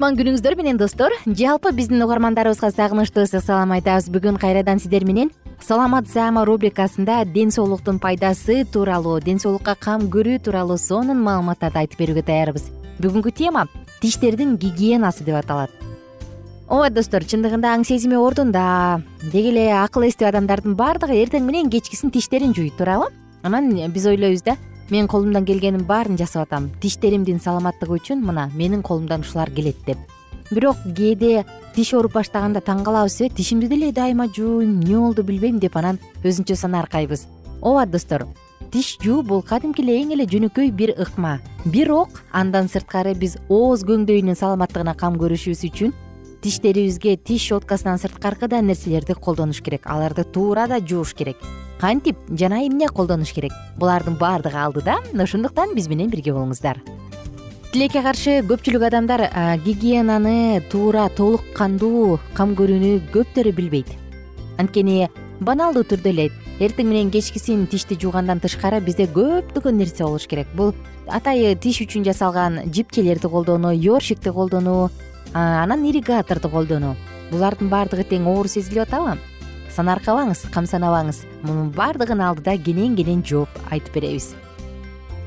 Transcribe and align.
кутман 0.00 0.16
күнүңүздөр 0.16 0.54
менен 0.56 0.78
достор. 0.80 1.12
Жалпы 1.28 1.74
биздин 1.76 2.00
угармандарыбызга 2.00 2.70
сагынычтуу 2.72 3.26
ысык 3.26 3.42
салам 3.44 3.74
айтабыз. 3.74 4.06
Бүгүн 4.08 4.38
кайрадан 4.40 4.78
сиздер 4.80 5.04
менен 5.04 5.28
саламат 5.60 6.08
саама 6.08 6.46
рубрикасында 6.48 7.26
ден 7.34 7.52
соолуктун 7.52 7.98
пайдасы 8.00 8.64
тууралуу 8.72 9.18
ден 9.20 9.36
соолукка 9.36 9.74
кам 9.76 10.06
көрүү 10.08 10.38
тууралуу 10.46 10.78
сонун 10.80 11.20
маалыматтарды 11.20 11.82
айтып 11.82 12.00
берүүгө 12.00 12.24
даярбыз 12.30 12.70
бүгүнкү 12.96 13.34
тема 13.42 13.66
тиштердин 14.00 14.56
гигиенасы 14.56 15.26
деп 15.28 15.36
аталат. 15.36 15.68
Ооба 16.70 16.88
достор 16.88 17.20
чындыгында 17.20 17.74
аң 17.76 17.84
сезими 17.84 18.16
ордунда. 18.16 19.02
Деги 19.20 19.52
эле 19.52 19.68
акыл 19.82 20.08
эстүү 20.08 20.30
адамдардын 20.32 20.80
баардыгы 20.80 21.20
эртең 21.26 21.44
менен 21.44 21.68
кечкисин 21.68 22.08
тиштерин 22.08 22.56
жуйт 22.56 22.80
туурабы? 22.80 23.12
Анан 23.42 23.68
биз 23.92 24.08
ойлойбуз 24.08 24.48
да 24.48 24.56
мен 24.90 25.08
колумдан 25.08 25.44
келгенин 25.44 25.84
баарын 25.86 26.18
жасап 26.18 26.48
атам. 26.48 26.70
Тиштеримдин 26.80 27.40
саламаттыгы 27.40 27.96
үчүн 27.98 28.22
мына 28.24 28.50
менин 28.54 28.82
колумдан 28.82 29.20
ушулар 29.20 29.50
келет 29.50 29.76
деп. 29.86 29.98
Бирок 30.50 30.76
кээде 30.84 31.44
тиш 31.74 31.94
ооруп 31.94 32.18
баштаганда 32.18 32.60
таң 32.60 32.82
калабыз 32.84 33.20
э 33.20 33.28
тишимди 33.28 33.68
деле 33.68 33.92
дайыма 33.92 34.26
жууйм 34.26 34.80
эмне 34.80 34.98
болду 34.98 35.22
билбейм 35.22 35.60
деп 35.60 35.76
анан 35.76 35.98
өзүнчө 36.24 36.56
санааркайбыз. 36.56 37.26
Ооба 37.62 37.86
достор 37.86 38.26
тиш 38.70 38.98
жуу 39.00 39.22
бул 39.22 39.42
кадимки 39.42 39.82
эле 39.82 40.02
эң 40.02 40.12
эле 40.12 40.26
жөнөкөй 40.26 40.70
бир 40.70 40.94
ыкма. 40.98 41.40
Бирок 41.64 42.22
андан 42.32 42.68
сырткары 42.68 43.14
биз 43.14 43.36
ооз 43.48 43.84
көңдөйүнүн 43.84 44.34
саламаттыгына 44.34 44.94
кам 44.96 45.16
көрүшүбүз 45.18 45.64
үчүн 45.70 45.94
тиштерибизге 46.42 47.16
тиш 47.16 47.42
щеткасынан 47.50 47.98
сырткаркы 47.98 48.48
да 48.48 48.60
нерселерди 48.60 49.14
колдонуш 49.14 49.60
керек. 49.62 49.86
Аларды 49.86 50.24
туура 50.24 50.66
да 50.68 50.80
жууш 50.80 51.14
керек. 51.14 51.36
Кантип 51.80 52.16
жана 52.30 52.66
эмне 52.66 52.88
колдонуш 52.88 53.32
керек? 53.32 53.52
Булардын 53.78 54.16
баардыгы 54.16 54.56
алдыда 54.56 54.98
ошондуктан 55.14 55.74
биз 55.74 55.88
менен 55.88 56.10
бирге 56.10 56.32
болуңуздар. 56.32 56.80
Тилекке 57.72 58.02
каршы 58.02 58.40
көпчүлүк 58.42 58.84
адамдар 58.88 59.28
гигиенаны 59.64 60.60
туура 60.72 61.08
толук 61.16 61.44
кандуу 61.54 62.18
кам 62.34 62.56
көрүүнү 62.58 63.12
көптөрү 63.14 63.52
билбейт. 63.54 63.92
Анткени 64.58 65.08
баналдуу 65.40 65.84
түрдө 65.86 66.10
эле 66.10 66.30
эртең 66.60 66.90
менен 66.90 67.12
кечкисин 67.14 67.68
тишти 67.70 67.96
жуугандан 67.96 68.42
тышкары 68.42 68.80
бизде 68.84 69.06
көптөгөн 69.06 69.78
нерсе 69.78 70.02
болуш 70.04 70.26
керек. 70.26 70.50
Бул 70.56 70.74
атайы 71.06 71.54
тиш 71.54 71.80
үчүн 71.86 72.04
жасалган 72.04 72.66
жипчелерди 72.74 73.30
колдонуу 73.30 73.72
ёршикти 73.72 74.34
колдонуу 74.34 74.90
анан 75.34 75.84
ирригаторду 75.86 76.50
колдонуу 76.50 76.96
булардын 77.30 77.68
баардыгы 77.70 78.04
тең 78.10 78.26
оор 78.30 78.48
сезилип 78.50 78.88
атабы 78.88 79.18
санаркабаңыз 79.74 80.46
камсынабаңыз 80.54 81.24
мунун 81.46 81.70
баардыгын 81.74 82.22
алдыда 82.26 82.56
кенен 82.58 82.96
кенен 82.98 83.22
жооп 83.26 83.50
айтып 83.70 83.94
беребиз. 83.94 84.34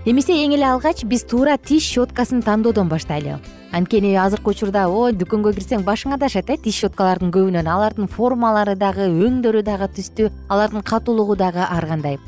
Эмесе 0.05 0.35
эң 0.43 0.57
эле 0.57 0.67
алгач 0.67 1.05
биз 1.07 1.23
туура 1.23 1.55
тиш 1.57 1.85
щеткасын 1.93 2.43
тандоодон 2.43 2.89
баштайлы. 2.91 3.37
Анткени 3.71 4.11
азыркы 4.19 4.51
учурда 4.51 4.89
ой 4.91 5.13
дүкөнгө 5.15 5.53
кирсең 5.55 5.85
башың 5.87 6.17
адашат 6.17 6.49
э 6.49 6.57
тиш 6.57 6.81
щеткалардын 6.83 7.31
көбүнөн. 7.31 7.69
Алардын 7.71 8.11
формалары 8.11 8.75
дагы 8.75 9.07
өңдөрү 9.07 9.63
дагы 9.63 9.87
түстүү 9.95 10.29
алардын 10.49 10.83
катуулугу 10.83 11.37
дагы 11.39 11.63
ар 11.63 11.87
кандай. 11.87 12.19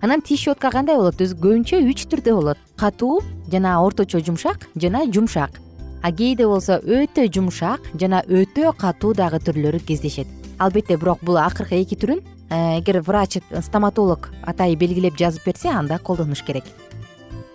Анан 0.00 0.22
тиш 0.22 0.46
щетка 0.46 0.70
кандай 0.70 0.96
болот? 0.96 1.18
Өзү 1.18 1.34
көбүнчө 1.34 1.82
үч 1.90 2.06
түрдө 2.06 2.38
болот. 2.38 2.58
Катуу 2.78 3.20
жана 3.50 3.82
орточо 3.82 4.20
жумшак 4.20 4.68
жана 4.76 5.04
жумшак 5.10 5.63
а 6.04 6.12
кээде 6.12 6.44
болсо 6.44 6.76
өтө 6.84 7.24
жумшак 7.32 7.86
жана 7.96 8.20
өтө 8.28 8.74
катуу 8.76 9.14
дагы 9.16 9.38
түрлөрү 9.40 9.80
кездешет. 9.88 10.28
Албетте 10.60 10.98
бирок 11.00 11.22
бул 11.24 11.38
акыркы 11.40 11.78
эки 11.80 11.96
түрүн 11.96 12.20
э, 12.50 12.78
эгер 12.78 13.00
врач 13.00 13.38
стоматолог 13.64 14.28
атайы 14.44 14.76
белгилеп 14.76 15.16
жазып 15.16 15.48
берсе 15.48 15.70
анда 15.72 15.96
колдонуш 15.98 16.44
керек. 16.44 16.68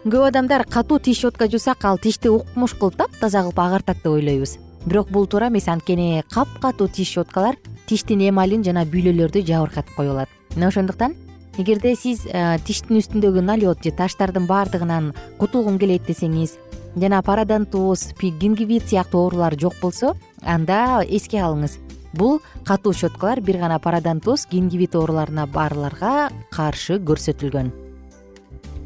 Көп 0.04 0.26
адамдар 0.32 0.66
катуу 0.66 0.98
тиш 0.98 1.22
щетка 1.22 1.46
жуусак 1.46 1.86
ал 1.86 2.02
тишти 2.02 2.32
укмуш 2.34 2.74
кылып 2.74 2.98
таптаза 2.98 3.44
кылып 3.46 3.60
агартат 3.60 4.02
деп 4.02 4.16
ойлойбуз. 4.16 4.58
Бирок 4.86 5.12
бул 5.12 5.28
туура 5.28 5.52
эмес 5.54 5.68
анткени 5.68 6.24
капкатуу 6.34 6.88
тиш 6.88 7.14
щеткалар 7.20 7.60
тиштин 7.86 8.26
эмалин 8.32 8.64
жана 8.66 8.82
бүйлөлөрдү 8.82 9.46
жабыркатып 9.46 9.94
коюп 9.94 10.16
алат. 10.16 10.30
Мына 10.56 10.72
ошондуктан 10.74 11.14
эгерде 11.60 11.94
сиз 11.96 12.26
э, 12.26 12.58
тиштин 12.66 12.98
үстүндөгү 12.98 13.46
налет 13.46 13.86
же 13.86 13.92
таштардын 13.92 14.50
баардыгынан 14.50 15.14
кутулгум 15.38 15.78
келет 15.78 16.10
десеңиз 16.10 16.58
жана 16.96 17.22
парадонтоз 17.22 18.14
гингивит 18.20 18.88
сыяктуу 18.88 19.26
оорулар 19.26 19.60
жок 19.60 19.76
болсо 19.82 20.16
анда 20.42 21.04
эске 21.08 21.38
алыңыз. 21.38 21.78
Бул 22.14 22.42
катуу 22.66 22.94
щеткалар 22.94 23.42
бир 23.42 23.58
гана 23.58 23.80
парадонтоз 23.80 24.48
гингивит 24.52 24.96
ооруларына 24.96 25.46
барларга 25.48 26.30
каршы 26.52 26.98
көрсөтүлгөн. 27.00 27.72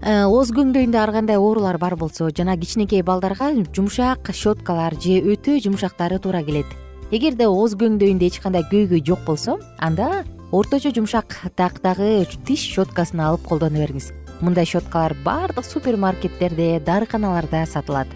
Э, 0.04 0.26
ооз 0.28 0.52
көңдөйүндө 0.52 1.00
ар 1.00 1.12
кандай 1.16 1.38
оорулар 1.38 1.78
бар 1.78 1.96
болсо 1.96 2.30
жана 2.30 2.58
кичинекей 2.58 3.02
балдарга 3.02 3.54
жумшак 3.74 4.34
щеткалар 4.34 5.00
же 5.00 5.22
өтө 5.22 5.62
жумшактары 5.64 6.20
туура 6.20 6.44
келет. 6.44 6.68
Эгерде 7.12 7.48
ооз 7.48 7.78
көңдөйүндө 7.80 8.28
эч 8.28 8.42
кандай 8.44 8.66
көйгөй 8.72 9.06
жок 9.06 9.24
болсо 9.26 9.60
анда 9.80 10.26
орточо 10.52 10.92
жумшак 10.92 11.40
тактагы 11.56 12.28
тиш 12.46 12.68
щеткасын 12.76 13.24
алып 13.24 13.48
колдоно 13.48 13.80
бериңиз 13.80 14.12
мындай 14.44 14.68
щеткалар 14.68 15.16
баардык 15.24 15.66
супермаркеттерде 15.66 16.82
дарыканаларда 16.86 17.66
сатылат. 17.66 18.08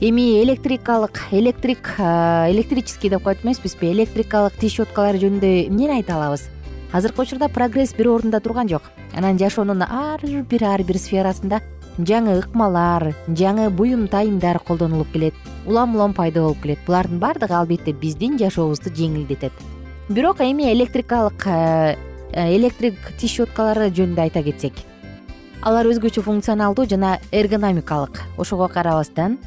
Эми 0.00 0.42
электрикалык 0.42 1.20
электрик 1.30 1.94
электрический 1.98 3.08
деп 3.08 3.22
коет 3.22 3.44
эмеспизби. 3.44 3.92
Электрикалык 3.92 4.54
тиш 4.60 4.78
щеткалар 4.78 5.16
жөнүндө 5.16 5.66
эмнени 5.68 5.98
айта 5.98 6.16
алабыз? 6.16 6.48
Азыркы 6.92 7.22
учурда 7.22 7.48
прогресс 7.48 7.94
бир 7.94 8.08
ордунда 8.08 8.40
турган 8.40 8.68
жок. 8.68 8.82
Анан 9.14 9.38
жашоонун 9.38 9.82
ар 9.82 10.20
бир 10.24 10.64
ар 10.64 10.82
бир 10.82 10.98
сферасында 10.98 11.60
жаңы 11.98 12.38
ыкмалар 12.40 13.14
жаңы 13.28 13.68
буюм 13.70 14.08
тайымдар 14.08 14.58
колдонулуп 14.58 15.12
келет. 15.12 15.34
Улам 15.66 15.96
улам 15.96 16.14
пайда 16.14 16.42
болуп 16.42 16.62
келет. 16.62 16.78
Булардын 16.86 17.18
баардыгы 17.18 17.54
албетте 17.54 17.92
биздин 17.92 18.38
жашообузду 18.38 18.90
жеңилдетет. 18.90 19.52
Бирок 20.08 20.40
эми 20.40 20.72
электрикалык 20.72 21.46
электрик 22.32 22.96
тиш 23.18 23.36
щеткалары 23.36 23.90
жөнүндө 23.90 24.22
айта 24.22 24.42
кетсек 24.42 24.72
алар 25.62 25.84
өзгөчө 25.90 26.22
функционалдуу 26.24 26.86
жана 26.88 27.18
эргономикалык. 27.32 28.22
Ошого 28.38 28.68
карабастан 28.68 29.38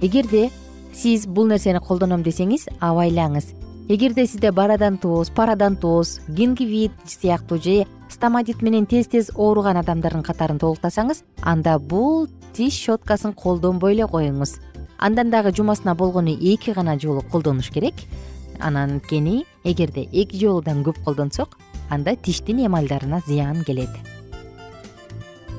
эгерде 0.00 0.50
сиз 0.94 1.26
бул 1.26 1.48
нерсени 1.50 1.80
колдоном 1.82 2.22
десеңиз 2.22 2.68
абайлаңыз. 2.80 3.52
Эгерде 3.88 4.26
сизде 4.26 4.52
бародонтоз 4.52 5.30
пародонтоз 5.30 6.20
гингивит 6.28 6.92
сыяктуу 7.04 7.58
же 7.58 7.86
стоматит 8.08 8.62
менен 8.62 8.86
тез 8.86 9.08
тез 9.08 9.30
ооруган 9.34 9.76
адамдардын 9.82 10.22
катарын 10.22 10.58
толуктасаңыз 10.58 11.24
анда 11.42 11.78
бул 11.78 12.28
тиш 12.54 12.74
щеткасын 12.74 13.34
колдонбой 13.34 13.94
эле 13.94 14.06
коюңуз. 14.06 14.60
Андан 14.98 15.30
дагы 15.30 15.52
жумасына 15.52 15.94
болгону 15.94 16.30
эки 16.30 16.70
гана 16.70 16.98
жолу 16.98 17.22
колдонуш 17.22 17.70
керек. 17.70 17.94
Анткени 18.60 19.44
эгерде 19.64 20.08
эки 20.12 20.38
жолудан 20.38 20.84
көп 20.84 21.02
колдонсок 21.04 21.58
анда 21.90 22.16
тиштин 22.16 22.64
эмальдарына 22.66 23.20
зыян 23.26 23.64
келет 23.64 23.90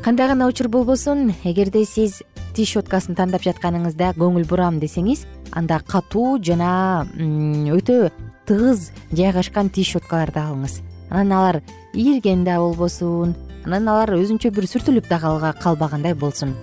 кандай 0.04 0.28
гана 0.28 0.48
учур 0.48 0.68
болбосун 0.68 1.34
эгерде 1.44 1.86
сиз 1.86 2.22
тиш 2.56 2.74
щеткасын 2.74 3.16
тандап 3.18 3.44
жатканыңызда 3.46 4.14
көңүл 4.18 4.48
бурам 4.50 4.80
десеңиз 4.82 5.26
анда 5.52 5.80
катуу 5.86 6.38
жана 6.42 7.06
өтө 7.18 8.12
тыгыз 8.48 8.92
жайгашкан 9.12 9.70
тиш 9.70 9.94
щеткаларды 9.96 10.42
алыңыз. 10.42 10.80
Анан 11.10 11.32
алар 11.32 11.62
ийирген 11.94 12.44
да 12.46 12.60
болбосун 12.60 13.36
анан 13.66 13.88
алар 13.92 14.16
өзүнчө 14.18 14.52
бир 14.56 14.68
сүртүлүп 14.70 15.10
да 15.10 15.20
калбагандай 15.62 16.16
болсун. 16.16 16.56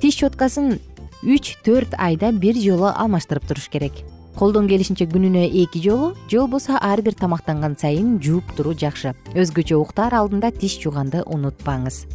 Тиш 0.00 0.18
щеткасын 0.22 0.78
үч 1.22 1.56
төрт 1.64 1.94
айда 1.98 2.32
бир 2.32 2.56
жолу 2.56 2.90
алмаштырып 2.94 3.46
туруш 3.48 3.68
керек. 3.68 3.92
Колдон 4.38 4.68
келишинче 4.68 5.06
күнүнө 5.10 5.48
эки 5.50 5.82
жолу 5.82 6.14
же 6.30 6.40
болбосо 6.40 6.78
ар 6.80 7.02
бир 7.02 7.14
тамактанган 7.14 7.76
сайын 7.76 8.20
жууп 8.22 8.54
туруу 8.56 8.74
жакшы. 8.74 9.14
Өзгөчө 9.34 9.76
уктаар 9.78 10.14
алдында 10.14 10.52
тиш 10.54 10.78
жууганды 10.82 11.24
унутпаңыз 11.26 12.06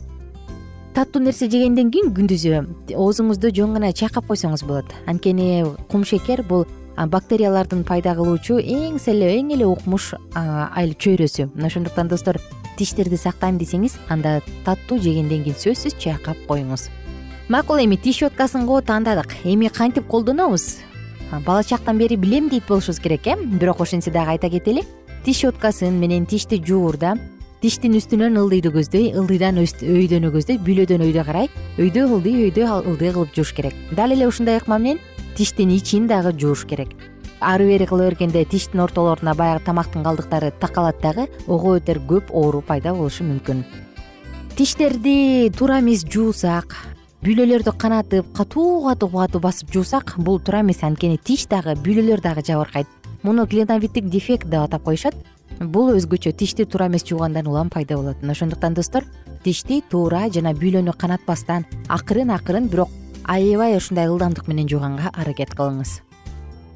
таттуу 0.94 1.22
нерсе 1.24 1.50
жегенден 1.50 1.90
кийин 1.94 2.12
күндүзү 2.14 2.94
оозуңузду 2.94 3.50
жөн 3.56 3.74
гана 3.78 3.92
чайкап 3.94 4.28
койсоңуз 4.30 4.64
болот. 4.68 4.90
Анткени 5.10 5.66
кумшекер 5.90 6.44
бул 6.46 6.68
бактериялардын 6.98 7.84
пайда 7.88 8.14
кылуучу 8.16 8.60
эң 8.62 9.00
эң 9.02 9.54
эле 9.56 9.66
укмуш 9.66 10.14
чөйрөсү. 10.34 11.50
Мына 11.56 11.68
ошондуктан 11.68 12.08
достор 12.08 12.38
тиштерди 12.78 13.18
сактайм 13.18 13.58
десеңиз 13.58 13.98
анда 14.10 14.42
таттуу 14.66 15.00
жегенден 15.00 15.44
кийин 15.44 15.58
сөзсүз 15.58 15.98
чайкап 15.98 16.38
коюңуз. 16.48 16.90
Макул 17.50 17.82
эми 17.82 17.98
тиш 17.98 18.22
щеткасын 18.22 18.70
тандадык? 18.86 19.34
Эми 19.44 19.70
кантип 19.70 20.08
колдонобуз? 20.08 20.78
Бала 21.46 21.64
чактан 21.64 21.98
бери 21.98 22.16
билем 22.16 22.50
дейт 22.50 22.68
болушубуз 22.68 23.00
керек 23.00 23.28
э? 23.28 23.36
Бирок 23.36 23.82
ошентсе 23.82 24.12
дагы 24.12 24.32
айта 24.32 24.50
кетели 24.50 24.84
тиш 25.26 25.38
щеткасын 25.38 26.00
менен 26.00 26.26
тишти 26.26 26.62
жуурда 26.64 27.18
тиштин 27.64 27.94
үстүнөн 27.96 28.36
ылдыйды 28.42 28.74
көздөй 28.76 29.14
ылдыйдан 29.16 29.62
өйдөнү 29.64 30.34
көздөй 30.34 30.58
бүлөдөн 30.68 31.06
өйдө 31.06 31.24
карай. 31.24 31.48
Өйдө 31.80 32.02
ылдый 32.12 32.50
өйдө 32.50 32.66
ылдый 32.92 33.14
кылып 33.16 33.32
жууш 33.38 33.54
керек. 33.56 33.78
Дал 33.96 34.12
эле 34.12 34.28
ушундай 34.28 34.60
ыкма 34.60 34.76
менен 34.84 35.00
тиштин 35.38 35.72
ичин 35.72 36.10
дагы 36.12 36.34
жууш 36.36 36.66
керек. 36.68 36.92
Ары 37.40 37.64
бери 37.70 37.88
кыла 37.88 38.10
бергенде 38.10 38.44
тиштин 38.44 38.84
ортолоруна 38.84 39.32
баягы 39.34 39.64
тамактын 39.64 40.04
калдыктары 40.04 40.52
такалат 40.60 41.00
дагы 41.00 41.30
ого 41.48 41.78
бетер 41.80 42.02
көп 42.04 42.34
оору 42.36 42.60
пайда 42.60 42.92
болушу 42.92 43.24
мүмкүн. 43.24 43.64
Тиштерди 44.58 45.50
туура 45.56 45.80
эмес 45.80 46.04
жуусак 46.04 46.76
бүлөлөрдү 47.24 47.78
канатып 47.80 48.28
катуу 48.36 48.84
катуу 48.90 49.10
катуу 49.16 49.40
басып 49.40 49.72
жуусак 49.72 50.18
бул 50.18 50.42
туура 50.42 50.66
эмес 50.68 50.84
анткени 50.84 51.16
тиш 51.16 51.48
дагы 51.48 51.78
бүлөлөр 51.80 52.20
дагы 52.20 52.44
жабыркайт. 52.44 52.88
Муну 53.24 53.48
клиновиддик 53.48 54.10
дефект 54.12 54.50
деп 54.50 54.68
атап 54.68 54.84
коюшат 54.84 55.16
бул 55.60 55.94
өзгөчө 55.94 56.34
тишти 56.38 56.66
туура 56.66 56.88
эмес 56.88 57.06
жуугандан 57.08 57.48
улам 57.48 57.70
пайда 57.70 57.98
болот. 57.98 58.22
Мына 58.22 58.32
ошондуктан 58.32 58.74
достор 58.74 59.06
тишти 59.44 59.82
туура 59.90 60.30
жана 60.30 60.54
бүлөнү 60.54 60.96
канатпастан 60.98 61.66
акырын 61.88 62.32
акырын 62.32 62.68
бирок 62.68 62.90
аябай 63.24 63.78
ушундай 63.78 64.08
ылдамдык 64.08 64.48
менен 64.48 64.68
жууганга 64.68 65.12
аракет 65.14 65.56
кылыңыз. 65.56 66.02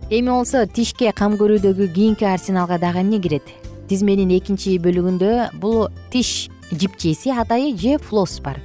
Эми 0.10 0.32
болсо 0.32 0.66
тишке 0.66 1.12
кам 1.12 1.36
көрүүдөгү 1.36 1.90
кийинки 1.94 2.26
арсеналга 2.26 2.78
дагы 2.80 3.02
эмне 3.02 3.20
кирет? 3.20 3.44
Тизменин 3.90 4.32
экинчи 4.38 4.78
бөлүгүндө 4.80 5.60
бул 5.60 5.90
тиш 6.12 6.50
жипчеси 6.72 7.32
атайы 7.36 7.76
же 7.78 7.98
флосс 7.98 8.40
бар. 8.40 8.62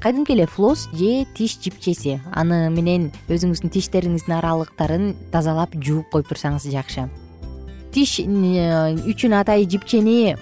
Кадимки 0.00 0.32
эле 0.32 0.46
флосс 0.46 0.88
же 0.92 1.26
тиш 1.34 1.58
жипчеси? 1.62 2.20
Аны 2.32 2.70
менен 2.70 3.10
өзүңүздүн 3.28 3.70
тиштериңиздин 3.70 4.38
аралыктарын 4.38 5.12
тазалап 5.30 5.74
жууп 5.76 6.10
коюп 6.10 6.30
турсаңыз 6.32 6.70
жакшы 6.72 7.10
тиш 7.92 8.20
үчүн 8.20 9.34
атайы 9.40 9.66
жипчени 9.70 10.36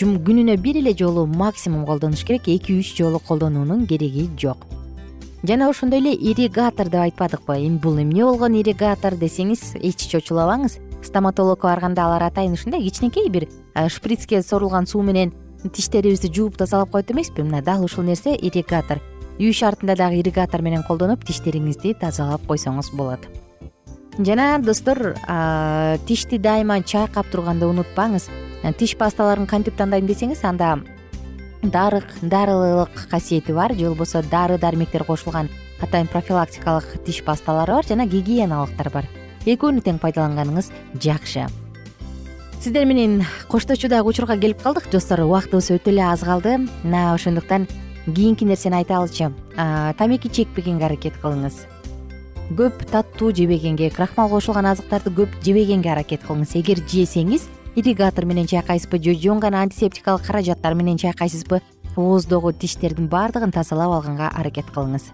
күнүнө 0.00 0.56
бир 0.58 0.80
эле 0.80 0.92
жолу 0.96 1.26
максимум 1.26 1.86
колдонуш 1.86 2.24
керек. 2.24 2.48
Эки 2.48 2.74
үч 2.78 2.96
жолу 2.98 3.20
колдонуунун 3.20 3.86
кереги 3.86 4.28
жок. 4.38 4.66
Жана 5.42 5.70
ошондой 5.70 6.00
эле 6.00 6.12
ирригатор 6.14 6.88
деп 6.88 7.00
айтпадыкпы 7.00 7.56
эми 7.66 7.78
бул 7.78 7.98
эмне 7.98 8.24
болгон 8.24 8.58
ирригатор 8.60 9.14
десеңиз 9.14 9.76
эч 9.80 10.08
чочулабаңыз 10.10 10.78
стоматологко 11.02 11.68
барганда 11.68 12.04
алар 12.04 12.26
атайын 12.28 12.52
ушундай. 12.52 12.82
Кичинекей 12.82 13.28
бир 13.28 13.48
шприцке 13.88 14.42
сорулган 14.42 14.86
суу 14.86 15.02
менен 15.02 15.32
тиштерибизди 15.62 16.32
жууп 16.32 16.56
тазалап 16.56 16.90
коет 16.90 17.10
эмеспи? 17.10 17.42
Мына 17.42 17.62
дал 17.62 17.84
ушул 17.84 18.04
нерсе 18.04 18.34
ирригатор. 18.34 19.00
Үй 19.38 19.54
шартында 19.56 19.96
дагы 19.96 20.20
ирригатор 20.20 20.60
менен 20.60 20.82
колдонуп 20.84 21.24
тиштериңизди 21.24 21.94
тазалап 21.94 22.44
койсоңуз 22.44 22.92
болот 22.92 23.24
жана 24.18 24.58
достор 24.58 25.14
тишти 26.06 26.38
дайыма 26.38 26.82
чайкап 26.82 27.26
турганда 27.30 27.66
унутпаңыз. 27.66 28.28
Тиш 28.76 28.96
пасталарын 28.96 29.46
кантип 29.46 29.76
тандайм 29.76 30.06
десеңиз 30.06 30.44
анда 30.44 30.80
дарылык 31.62 33.08
касиети 33.10 33.52
бар. 33.52 33.74
Же 33.74 33.88
болбосо 33.88 34.22
дары 34.22 34.58
дармектер 34.58 35.04
кошулган 35.04 35.48
атайын 35.80 36.08
профилактикалык 36.08 37.04
тиш 37.04 37.22
пасталары 37.24 37.72
бар 37.72 37.86
жана 37.86 38.06
гигиеналыктар 38.06 38.90
бар. 38.90 39.08
Экөөнү 39.46 39.80
тең 39.80 39.98
пайдаланганыңыз 39.98 40.70
жакшы. 41.00 41.46
Сиздер 42.60 42.84
менен 42.84 43.24
коштошуу 43.48 44.04
учурга 44.04 44.36
келип 44.36 44.60
калдык. 44.62 44.90
Достор 44.92 45.20
убактыбыз 45.24 45.70
өтө 45.72 45.88
эле 45.88 46.02
аз 46.04 46.20
калды. 46.20 46.68
Мына 46.82 47.14
ошондуктан 47.14 47.66
кийинки 48.04 48.44
нерсени 48.44 48.76
айталычы 48.76 49.32
тамеки 49.96 50.28
чекпегенге 50.28 50.84
аракет 50.84 51.14
кылыңыз 51.22 51.64
көп 52.56 52.82
таттуу 52.90 53.30
жебегенге 53.34 53.90
крахмал 53.94 54.28
кошулган 54.30 54.66
азыктарды 54.72 55.12
көп 55.14 55.34
жебегенге 55.44 55.92
аракет 55.92 56.24
кылыңыз. 56.26 56.56
Эгер 56.58 56.82
жесеңиз 56.90 57.46
ирригатор 57.76 58.24
менен 58.26 58.46
чайкайсызбы 58.50 58.98
же 58.98 59.14
жөн 59.14 59.40
гана 59.40 59.62
антисептикалык 59.62 60.26
каражаттар 60.26 60.74
менен 60.74 60.98
чайкайсызбы 60.98 61.60
ооздогу 61.96 62.52
тиштердин 62.52 63.06
баардыгын 63.08 63.52
тазалап 63.52 63.92
алганга 64.00 64.30
аракет 64.34 64.66
кылыңыз. 64.74 65.12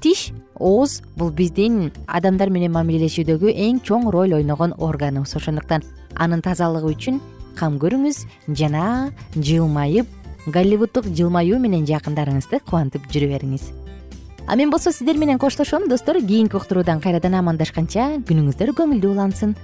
Тиш 0.00 0.30
ооз 0.54 1.02
бул 1.16 1.30
биздин 1.30 1.90
адамдар 2.06 2.50
менен 2.50 2.72
мамилелешүүдөгү 2.76 3.50
эң 3.50 3.82
чоң 3.82 4.10
роль 4.14 4.36
ойногон 4.38 4.76
органыбыз 4.78 5.34
ошондуктан 5.34 5.82
анын 6.14 6.42
тазалыгы 6.42 6.94
үчүн 6.94 7.20
кам 7.58 7.80
көрүңүз 7.82 8.22
жана 8.54 9.10
жылмайып 9.34 10.06
голливуддук 10.46 11.10
жылмаюу 11.10 11.58
менен 11.58 11.86
жакындарыңызды 11.90 12.62
кубантып 12.62 13.10
жүрө 13.10 13.34
бериңиз 13.34 13.72
а 14.48 14.56
мен 14.56 14.70
болсо 14.70 14.90
сиздер 14.92 15.16
менен 15.16 15.38
коштошом 15.38 15.88
достор. 15.88 16.16
Кийинки 16.16 16.56
уктуруудан 16.56 17.00
кайрадан 17.00 17.34
амандашканча 17.36 18.24
күнүңүздөр 18.24 18.72
көңүлдүү 18.72 19.10
улансын. 19.12 19.54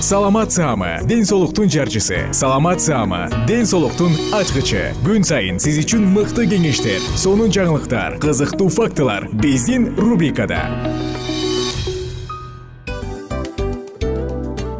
Саламат 0.00 0.52
саама 0.52 1.00
ден 1.02 1.24
соолуктун 1.24 1.68
жарчысы. 1.68 2.28
Саламат 2.32 2.80
саама 2.80 3.28
ден 3.48 3.66
соолуктун 3.66 4.12
ачкычы. 4.36 4.92
Күн 5.02 5.24
сайын 5.26 5.58
сиз 5.58 5.80
үчүн 5.82 6.06
мыкты 6.14 6.46
кеңештер 6.46 7.02
сонун 7.18 7.50
жаңылыктар 7.50 8.20
кызыктуу 8.22 8.68
фактылар 8.68 9.26
биздин 9.32 9.94
рубрикада. 9.96 10.62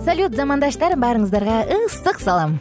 Салют 0.05 0.37
замандаштар 0.37 0.95
баарыңыздарга 0.97 1.65
ысык 1.83 2.21
салам 2.23 2.61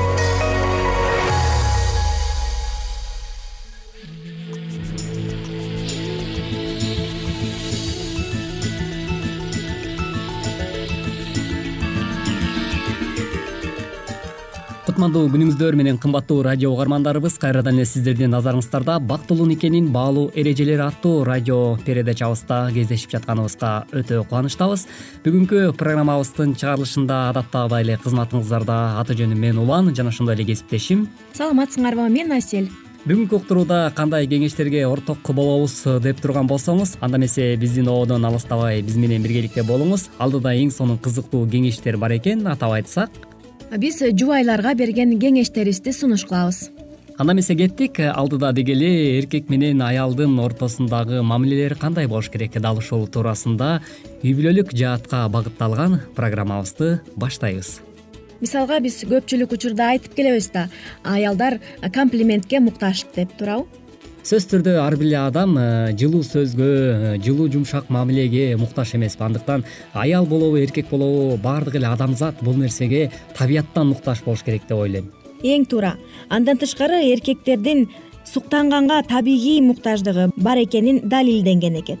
кутмандуу 15.01 15.31
күнүңүздөр 15.33 15.75
менен 15.79 15.97
кымбаттуу 15.97 16.43
радио 16.45 16.69
угармандарыбыз 16.75 17.39
кайрадан 17.41 17.79
эле 17.79 17.87
сиздердин 17.89 18.29
назарыңыздарда 18.35 18.99
бактылуу 19.09 19.47
никенин 19.49 19.87
баалуу 19.89 20.27
эрежелери 20.37 20.83
аттуу 20.85 21.23
радио 21.25 21.79
передачабызда 21.87 22.67
кездешип 22.75 23.15
жатканыбызга 23.15 23.71
өтө 23.97 24.19
кубанычтабыз. 24.29 24.83
Бүгүнкү 25.25 25.71
программабыздын 25.79 26.53
чыгарылышында 26.53 27.17
адаттагыдай 27.31 27.87
эле 27.87 27.95
кызматыңыздарда 28.03 28.77
аты 29.01 29.17
жөнүм 29.17 29.41
мен 29.41 29.63
улан 29.63 29.89
жана 29.89 30.13
ошондой 30.13 30.37
эле 30.37 30.45
кесиптешим. 30.51 31.07
Саламатсыңарбы 31.33 32.05
мен 32.13 32.37
асель 32.37 32.69
бүгүнкү 33.07 33.39
уктурууда 33.39 33.79
кандай 33.97 34.29
кеңештерге 34.29 34.85
орток 34.85 35.33
болобуз 35.33 35.79
деп 36.05 36.21
турган 36.21 36.45
болсоңуз 36.45 36.99
анда 37.01 37.17
эмесе 37.17 37.55
биздин 37.57 37.89
ободон 37.89 38.29
алыстабай 38.29 38.85
биз 38.85 39.01
менен 39.01 39.25
биргеликте 39.25 39.65
болуңуз. 39.65 40.11
Алдыда 40.21 40.53
эң 40.61 40.69
сонун 40.69 41.01
кызыктуу 41.01 41.47
кеңештер 41.49 41.97
бар 41.97 42.19
экен 42.21 42.45
атап 42.45 42.77
айтсак 42.77 43.30
биз 43.77 44.01
жубайларга 44.03 44.73
берген 44.75 45.17
кеңештерибизди 45.19 45.93
сунуш 45.95 46.25
кылабыз. 46.27 46.69
Анда 47.17 47.33
эмесе 47.33 47.55
кеттик. 47.55 47.99
Алдыда 47.99 48.51
деги 48.51 48.71
эле 48.73 49.19
эркек 49.19 49.49
менен 49.49 49.81
аялдын 49.81 50.39
ортосундагы 50.39 51.21
мамилелер 51.21 51.75
кандай 51.75 52.07
болуш 52.07 52.29
керек 52.29 52.59
дал 52.59 52.77
ушул 52.77 53.07
туурасында? 53.07 53.81
Үй 54.23 54.33
бүлөлүк 54.33 54.73
жаатка 54.73 55.27
багытталган 55.29 56.01
программабызды 56.15 56.99
баштайбыз. 57.15 57.79
Мисалга 58.41 58.79
биз 58.81 59.03
көпчүлүк 59.05 59.53
учурда 59.53 59.91
айтып 59.93 60.15
келебиз 60.17 60.49
да 60.49 60.67
аялдар 61.03 61.59
комплиментке 61.93 62.59
муктаж 62.59 63.05
деп 63.15 63.37
туурабы 63.37 63.80
сөзсүз 64.21 64.49
түрдө 64.51 64.73
ар 64.77 64.93
бир 64.99 65.07
эле 65.07 65.17
адам 65.17 65.55
э, 65.57 65.63
жылуу 65.97 66.21
сөзгө 66.21 66.67
э, 66.67 67.13
жылуу 67.25 67.47
жумшак 67.49 67.89
мамилеге 67.89 68.55
муктаж 68.55 68.93
эмеспи 68.93 69.25
андыктан 69.25 69.65
аял 69.93 70.27
болобу 70.29 70.59
эркек 70.61 70.91
болобу 70.91 71.39
баардык 71.41 71.79
эле 71.79 71.89
адамзат 71.89 72.43
бул 72.45 72.53
нерсеге 72.53 73.09
табияттан 73.37 73.89
муктаж 73.95 74.21
болуш 74.21 74.43
керек 74.45 74.67
деп 74.69 74.77
ойлойм. 74.77 75.09
Эң 75.41 75.65
туура 75.65 75.95
андан 76.29 76.61
тышкары 76.61 77.01
эркектердин 77.15 77.87
суктанганга 78.23 79.01
табигый 79.09 79.59
муктаждыгы 79.65 80.29
бар 80.37 80.61
экени 80.67 80.99
далилденген 81.01 81.81
экен 81.81 81.97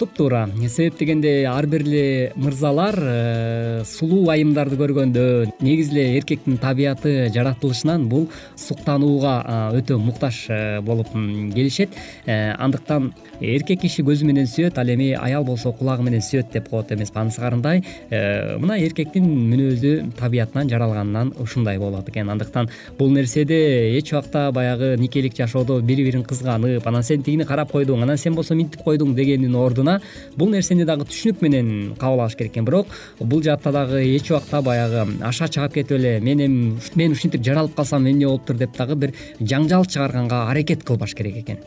туптуура 0.00 0.48
себеп 0.68 0.98
дегенде 0.98 1.44
ар 1.44 1.66
бир 1.66 1.82
эле 1.84 2.32
мырзалар 2.36 2.96
э, 2.96 3.82
сулуу 3.84 4.30
айымдарды 4.32 4.78
көргөндө 4.80 5.24
негизи 5.60 5.92
эле 5.92 6.16
эркектин 6.16 6.56
табияты 6.60 7.28
жаратылышынан 7.34 8.06
бул 8.08 8.28
суктанууга 8.56 9.34
өтө 9.76 9.98
муктаж 10.00 10.46
э, 10.48 10.80
болуп 10.80 11.12
келишет. 11.12 11.90
Э, 12.24 12.54
андыктан 12.56 13.12
эркек 13.40 13.82
киши 13.82 14.02
көзү 14.06 14.24
менен 14.30 14.48
сүйөт 14.48 14.78
ал 14.80 14.88
эми 14.88 15.12
аял 15.12 15.44
болсо 15.44 15.72
кулагы 15.72 16.06
менен 16.08 16.24
сүйөт 16.24 16.52
деп 16.54 16.70
коет 16.70 16.92
эмеспи 16.92 17.20
анысы 17.20 17.40
кандай 17.40 17.84
мына 18.10 18.78
эркектин 18.80 19.26
мүнөзү 19.52 19.92
табиятынан 20.16 20.68
жаралганынан 20.72 21.34
ушундай 21.40 21.78
болот 21.78 22.08
экен. 22.08 22.30
Андыктан 22.30 22.70
бул 22.98 23.10
нерседе 23.12 23.98
эч 23.98 24.12
убакта 24.12 24.50
баягы 24.52 24.96
никелик 24.96 25.36
жашоодо 25.36 25.80
бири 25.80 26.04
бирин 26.04 26.24
кызганып 26.24 26.86
анан 26.86 27.02
сен 27.02 27.22
тигини 27.22 27.44
карап 27.44 27.72
койдуң 27.72 28.04
анан 28.04 28.18
сен 28.18 28.34
болсо 28.34 28.54
мынтип 28.54 28.84
койдуң 28.84 29.14
дегендин 29.14 29.54
ордуна 29.54 29.89
бул 30.36 30.52
нерсени 30.52 30.84
дагы 30.84 31.08
түшүнүк 31.10 31.42
менен 31.44 31.96
кабыл 31.98 32.24
алыш 32.24 32.36
керек 32.36 32.52
экен. 32.52 32.68
Бирок 32.68 32.86
бул 33.18 33.42
жаатта 33.42 33.72
дагы 33.72 34.04
эч 34.04 34.30
убакта 34.30 34.62
баягы 34.62 35.06
аша 35.22 35.48
чаап 35.48 35.74
кетип 35.74 35.98
эле 35.98 36.20
мен 36.20 36.40
эми 36.40 36.78
мен 36.94 37.12
ушинтип 37.12 37.44
жаралып 37.44 37.74
калсам 37.74 38.06
эмне 38.06 38.26
болуптур 38.26 38.56
деп 38.56 38.76
дагы 38.76 38.96
бир 38.96 39.14
жаңжал 39.40 39.86
чыгарганга 39.86 40.48
аракет 40.50 40.84
кылбаш 40.84 41.14
керек 41.14 41.42
экен. 41.42 41.58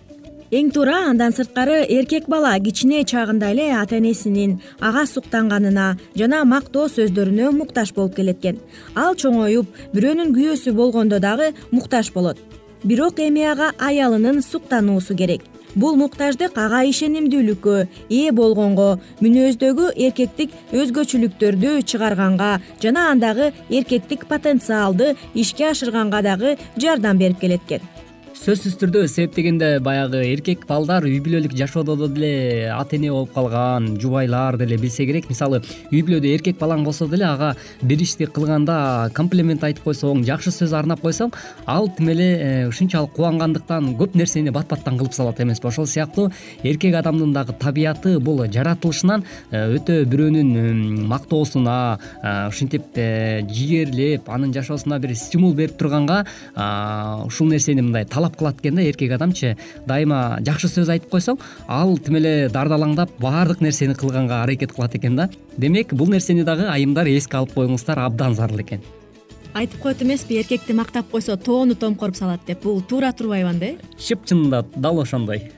Эң 0.54 0.68
туура 0.70 1.00
андан 1.10 1.34
сырткары 1.34 1.80
эркек 1.90 2.28
бала 2.30 2.52
кичине 2.62 3.00
чагында 3.10 3.48
эле 3.56 3.72
ата 3.74 3.98
энесинин 3.98 4.60
ага 4.80 5.08
суктанганына 5.10 5.86
жана 6.14 6.44
мактоо 6.46 6.86
сөздөрүнө 6.94 7.50
муктаж 7.58 7.94
болуп 7.96 8.14
келет 8.20 8.38
экен 8.44 8.60
ал 8.94 9.16
чоңоюп 9.18 9.66
бирөөнүн 9.96 10.36
күйөөсү 10.36 10.76
болгондо 10.78 11.18
дагы 11.20 11.56
муктаж 11.72 12.12
болот. 12.14 12.38
Бирок 12.84 13.18
эми 13.18 13.48
ага 13.50 13.72
аялынын 13.80 14.44
суктануусу 14.46 15.18
керек 15.18 15.42
бул 15.76 15.96
муктаждык 15.98 16.58
ага 16.58 16.84
ишенимдүүлүккө 16.90 17.76
ээ 18.10 18.32
болгонго 18.38 18.90
мүнөздөгү 19.24 19.90
эркектик 20.08 20.54
өзгөчөлүктөрдү 20.72 21.74
чыгарганга 21.90 22.52
жана 22.84 23.10
андагы 23.14 23.52
эркектик 23.70 24.28
потенциалды 24.30 25.16
ишке 25.34 25.72
ашырганга 25.72 26.22
дагы 26.22 26.58
жардам 26.78 27.18
берип 27.18 27.40
келет 27.40 27.62
экен 27.68 27.90
сөзсүз 28.34 28.80
түрдө 28.82 29.02
себеп 29.12 29.36
дегенде 29.38 29.68
баягы 29.84 30.24
эркек 30.26 30.64
балдар 30.66 31.06
үй 31.06 31.20
бүлөлүк 31.22 31.54
жашоодо 31.54 32.08
деле 32.08 32.66
ата 32.74 32.96
эне 32.98 33.12
болуп 33.14 33.30
калган 33.36 33.92
жубайлар 34.02 34.58
деле 34.58 34.78
билсе 34.82 35.06
керек. 35.06 35.28
Мисалы 35.30 35.60
үй 35.92 36.02
бүлөдө 36.02 36.32
эркек 36.34 36.58
балаң 36.58 36.82
болсо 36.84 37.06
деле 37.08 37.28
ага 37.28 37.52
бир 37.84 38.02
ишти 38.02 38.26
кылганда 38.26 39.12
комплимент 39.14 39.64
айтып 39.64 39.86
койсоң 39.86 40.24
жакшы 40.26 40.50
сөз 40.56 40.74
арнап 40.74 41.04
койсоң 41.06 41.30
ал 41.68 41.90
тим 41.94 42.10
эле 42.10 42.28
э, 42.34 42.68
ушунчалык 42.72 43.14
кубангандыктан 43.14 43.92
көп 44.02 44.18
нерсени 44.18 44.50
бат 44.50 44.68
баттан 44.68 44.98
кылып 44.98 45.14
салат 45.14 45.40
эмеспи 45.40 45.70
ошол 45.70 45.86
сыяктуу 45.86 46.32
эркек 46.64 46.98
адамдын 47.04 47.34
дагы 47.38 47.54
табияты 47.54 48.18
бул 48.20 48.42
жаратылышынан 48.48 49.28
э, 49.52 49.68
өтө 49.78 50.00
бирөөнүн 50.10 51.06
мактоосуна 51.06 51.78
ушинтип 52.50 52.98
жигерлеп 52.98 54.28
анын 54.30 54.54
жашоосуна 54.58 55.00
бир 55.00 55.16
стимул 55.16 55.54
берип 55.54 55.78
турганга 55.78 56.24
ушул 57.28 57.54
нерсени 57.54 57.86
мындай 57.86 58.10
талап 58.24 58.38
кылат 58.38 58.60
экен 58.60 58.76
да 58.76 58.82
эркек 58.82 59.12
адамчы. 59.12 59.58
Дайыма 59.86 60.40
жакшы 60.46 60.68
сөз 60.68 60.90
айтып 60.90 61.12
койсоң 61.12 61.40
ал 61.68 61.98
тим 61.98 62.16
эле 62.16 62.50
дардалаңдап 62.50 63.18
баардык 63.20 63.62
нерсени 63.62 63.96
кылганга 63.96 64.44
аракет 64.44 64.72
кылат 64.74 64.96
экен 64.96 65.16
да. 65.16 65.30
Демек 65.58 65.94
бул 65.94 66.08
нерсени 66.08 66.44
дагы 66.44 66.68
айымдар 66.70 67.08
эске 67.08 67.38
алып 67.38 67.54
коюңуздар 67.54 68.00
абдан 68.00 68.36
зарыл 68.36 68.62
экен. 68.62 68.82
Айтып 69.54 69.82
коет 69.82 70.02
эмеспи 70.02 70.40
эркекти 70.40 70.74
мактап 70.74 71.10
койсо 71.12 71.38
тоону 71.38 71.76
томкоруп 71.76 72.16
салат 72.16 72.42
деп. 72.48 72.64
Бул 72.64 72.82
туура 72.82 73.12
турбайбы 73.12 73.50
анда 73.50 73.66
э 73.66 73.76
чып 74.00 74.26
чынында 74.26 74.66
дал 74.76 75.00
ошондой. 75.02 75.52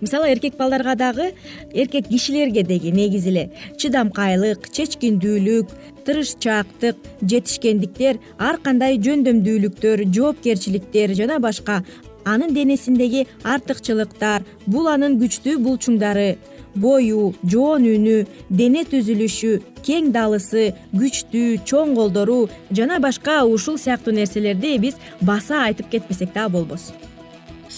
Мисалы 0.00 0.30
эркек 0.32 0.56
балдарга 0.56 0.94
дагы 0.94 1.32
эркек 1.74 2.08
кишилерге 2.08 2.62
деги 2.62 2.88
негизи 2.88 3.28
эле. 3.28 3.50
Чыдамкайлык 3.76 4.70
чечкиндүүлүк 4.70 5.68
тырышчаактык 6.06 6.96
жетишкендиктер 7.22 8.18
ар 8.38 8.56
кандай 8.64 8.96
жөндөмдүүлүктөр 9.04 10.06
жоопкерчиликтер 10.08 11.12
жана 11.18 11.38
башка 11.38 11.82
анын 12.24 12.54
денесиндеги 12.54 13.26
артыкчылыктар 13.44 14.46
бул 14.66 14.88
анын 14.88 15.18
күчтүү 15.20 15.58
булчуңдары. 15.64 16.36
Бою 16.74 17.32
жоон 17.42 17.82
үнү 17.90 18.16
дене 18.48 18.84
түзүлүшү 18.86 19.56
кең 19.86 20.12
далысы 20.14 20.70
күчтүү 20.94 21.64
чоң 21.66 21.96
колдору 21.98 22.40
жана 22.70 23.00
башка 23.02 23.40
ушул 23.42 23.78
сыяктуу 23.78 24.14
нерселерди 24.14 24.76
биз 24.78 25.00
баса 25.20 25.64
айтып 25.66 25.90
кетпесек 25.90 26.30
дагы 26.36 26.60
болбос 26.60 26.92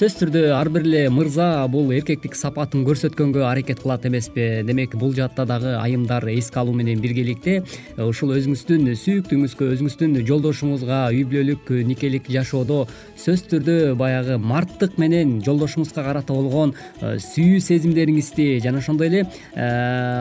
сөзсүз 0.03 0.19
түрдө 0.19 0.41
ар 0.57 0.67
бир 0.75 0.83
эле 0.83 1.01
мырза 1.15 1.69
бул 1.71 1.93
эркектик 1.95 2.35
сапатын 2.35 2.81
көрсөткөнгө 2.83 3.45
аракет 3.47 3.79
кылат 3.85 4.03
эмеспи. 4.09 4.65
Демек 4.67 4.97
бул 4.99 5.13
жаатта 5.15 5.45
дагы 5.47 5.77
айымдар 5.79 6.25
эске 6.33 6.59
алуу 6.59 6.73
менен 6.75 6.99
биргеликте 6.99 7.61
э, 7.63 8.03
ушул 8.03 8.33
өзүңүздүн 8.35 8.89
сүйүктүүңүзгө 8.99 9.69
өзүңүздүн 9.77 10.17
жолдошуңузга 10.27 10.99
үй 11.15 11.23
бүлөлүк 11.31 11.71
никелик 11.87 12.27
жашоодо 12.35 12.81
сөзсүз 13.15 13.45
түрдө 13.53 13.77
баягы 14.01 14.41
марттык 14.43 14.97
менен 14.99 15.37
жолдошуңузга 15.47 16.03
карата 16.09 16.35
болгон 16.35 16.75
э, 16.99 17.21
сүйүү 17.23 17.63
сезимдериңизди 17.63 18.59
жана 18.65 18.83
ошондой 18.83 19.07
эле 19.07 19.23
э, 19.55 19.69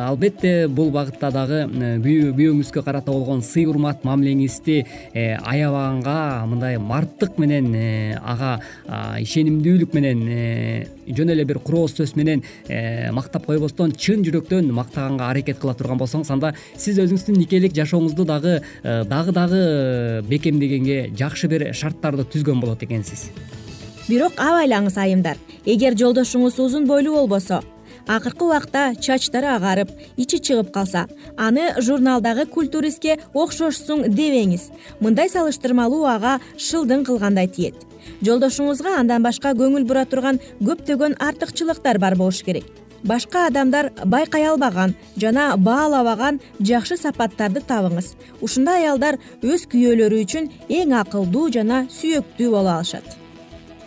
албетте 0.06 0.68
бул 0.70 0.94
багытта 0.94 1.34
дагы 1.34 1.64
күйөөңүзгө 2.06 2.86
карата 2.86 3.10
болгон 3.10 3.42
сый 3.42 3.66
урмат 3.66 4.06
мамилеңизди 4.06 4.84
аябаганга 5.16 6.46
мындай 6.54 6.78
марттык 6.78 7.42
менен 7.42 7.74
ага 8.22 8.60
менен 9.94 10.28
э, 10.28 10.88
жөн 11.08 11.32
эле 11.34 11.46
бир 11.46 11.60
курооз 11.60 11.94
сөз 11.98 12.16
менен 12.16 12.44
э, 12.68 13.12
мактап 13.12 13.46
койбостон 13.46 13.92
чын 13.92 14.24
жүрөктөн 14.26 14.72
мактаганга 14.72 15.30
аракет 15.30 15.60
кыла 15.60 15.74
турган 15.74 16.00
болсоңуз 16.02 16.32
анда 16.32 16.54
сиз 16.76 17.00
өзүңүздүн 17.00 17.38
никелик 17.40 17.76
жашооңузду 17.78 18.26
дагы 18.26 18.62
э, 18.84 19.04
дагы 19.06 19.32
дагы 19.32 19.62
бекемдегенге 20.30 21.12
жакшы 21.18 21.48
бир 21.48 21.70
шарттарды 21.74 22.26
түзгөн 22.26 22.62
болот 22.62 22.84
экенсиз. 22.84 23.30
Бирок 24.08 24.40
абайлаңыз 24.42 24.98
айымдар 24.98 25.38
эгер 25.66 25.96
жолдошуңуз 26.00 26.60
узун 26.60 26.88
бойлуу 26.90 27.22
болбосо 27.22 27.62
акыркы 28.08 28.46
убакта 28.46 28.94
чачтары 28.96 29.48
агарып 29.56 29.92
ичи 30.18 30.40
чыгып 30.40 30.72
калса 30.74 31.08
аны 31.38 31.70
журналдагы 31.80 32.46
культуристке 32.46 33.18
окшошсуң 33.34 34.08
дебеңиз. 34.10 34.70
Мындай 35.00 35.30
салыштырмалуу 35.30 36.06
ага 36.06 36.40
шылдың 36.58 37.06
кылгандай 37.06 37.48
тиет. 37.48 37.76
Жолдошуңузга 38.22 38.98
андан 39.00 39.24
башка 39.24 39.54
көңүл 39.58 39.86
бура 39.88 40.06
турган 40.06 40.40
көптөгөн 40.62 41.18
артыкчылыктар 41.20 42.00
бар 42.00 42.18
болуш 42.18 42.44
керек. 42.44 42.66
Башка 43.04 43.48
адамдар 43.48 43.92
байкай 44.06 44.46
албаган 44.46 44.94
жана 45.18 45.56
баалабаган 45.58 46.40
жакшы 46.60 46.98
сапаттарды 46.98 47.64
табыңыз. 47.66 48.14
Ушундай 48.42 48.86
аялдар 48.86 49.18
өз 49.42 49.66
күйөөлөрү 49.72 50.22
үчүн 50.28 50.52
эң 50.70 50.94
акылдуу 51.02 51.50
жана 51.58 51.88
сүйөктүү 51.90 52.54
боло 52.54 52.78
алышат 52.78 53.21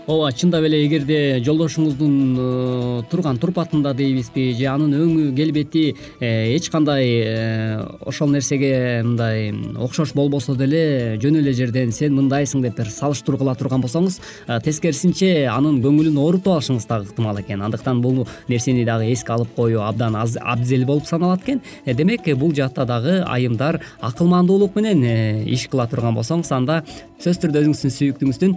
ооба 0.06 0.32
чындап 0.36 0.64
эле 0.66 0.82
эгерде 0.84 1.40
жолдошуңуздун 1.44 2.16
э, 2.36 3.02
турган 3.08 3.38
турпатында 3.40 3.94
дейбизби 3.96 4.50
же 4.58 4.66
анын 4.68 4.92
өңү 4.98 5.30
келбети 5.36 5.84
э, 6.20 6.52
эч 6.52 6.68
кандай 6.68 7.08
э, 7.24 7.78
ошол 8.04 8.28
нерсеге 8.34 9.00
мындай 9.04 9.54
окшош 9.80 10.12
болбосо 10.12 10.56
деле 10.60 11.16
жөн 11.22 11.40
эле 11.40 11.54
жерден 11.56 11.92
сен 11.92 12.12
мындайсың 12.18 12.60
деп 12.66 12.76
бир 12.76 12.90
салыштыруу 12.92 13.40
кыла 13.40 13.54
турган 13.56 13.80
болсоңуз 13.80 14.20
тескерисинче 14.66 15.46
анын 15.48 15.80
көңүлүн 15.84 16.20
оорутуп 16.20 16.52
алышыңыз 16.58 16.88
дагы 16.90 17.08
ыктымал 17.08 17.40
экен. 17.40 17.64
Андыктан 17.64 18.02
бул 18.04 18.26
нерсени 18.48 18.84
дагы 18.84 19.08
эске 19.12 19.32
алып 19.32 19.54
коюу 19.56 19.86
абдан 19.88 20.16
абзел 20.16 20.84
болуп 20.84 21.08
саналат 21.08 21.42
экен. 21.46 21.62
Демек 21.86 22.28
бул 22.36 22.52
жаатта 22.52 22.84
дагы 22.84 23.22
айымдар 23.24 23.80
акылмандуулук 24.00 24.76
менен 24.76 25.46
иш 25.48 25.68
кыла 25.68 25.88
турган 25.88 26.16
болсоңуз 26.18 26.52
анда 26.52 26.82
сөзсүз 27.24 27.40
түрдө 27.44 27.60
өзүңүздүн 27.62 27.92
сүйүктүүңүздүн 27.94 28.54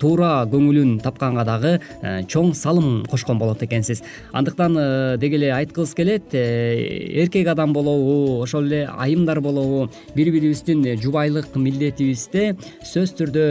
туура 0.00 0.30
көңүлүн 0.48 0.85
тапканга 1.02 1.44
дагы 1.46 1.72
э, 2.02 2.22
чоң 2.30 2.52
салым 2.54 3.04
кошкон 3.10 3.38
болот 3.38 3.62
экенсиз. 3.62 4.02
Андыктан 4.32 4.76
э, 4.78 5.16
деги 5.20 5.38
эле 5.38 5.52
айткыбыз 5.54 5.94
келет 5.94 6.34
э, 6.34 7.22
эркек 7.22 7.48
адам 7.48 7.72
болобу 7.72 8.42
ошол 8.42 8.66
эле 8.66 8.86
айымдар 8.86 9.40
болобу 9.40 9.90
бири 10.14 10.30
бирибиздин 10.30 10.84
жубайлык 11.02 11.56
милдетибизде 11.56 12.56
сөзсүз 12.82 13.14
түрдө 13.20 13.44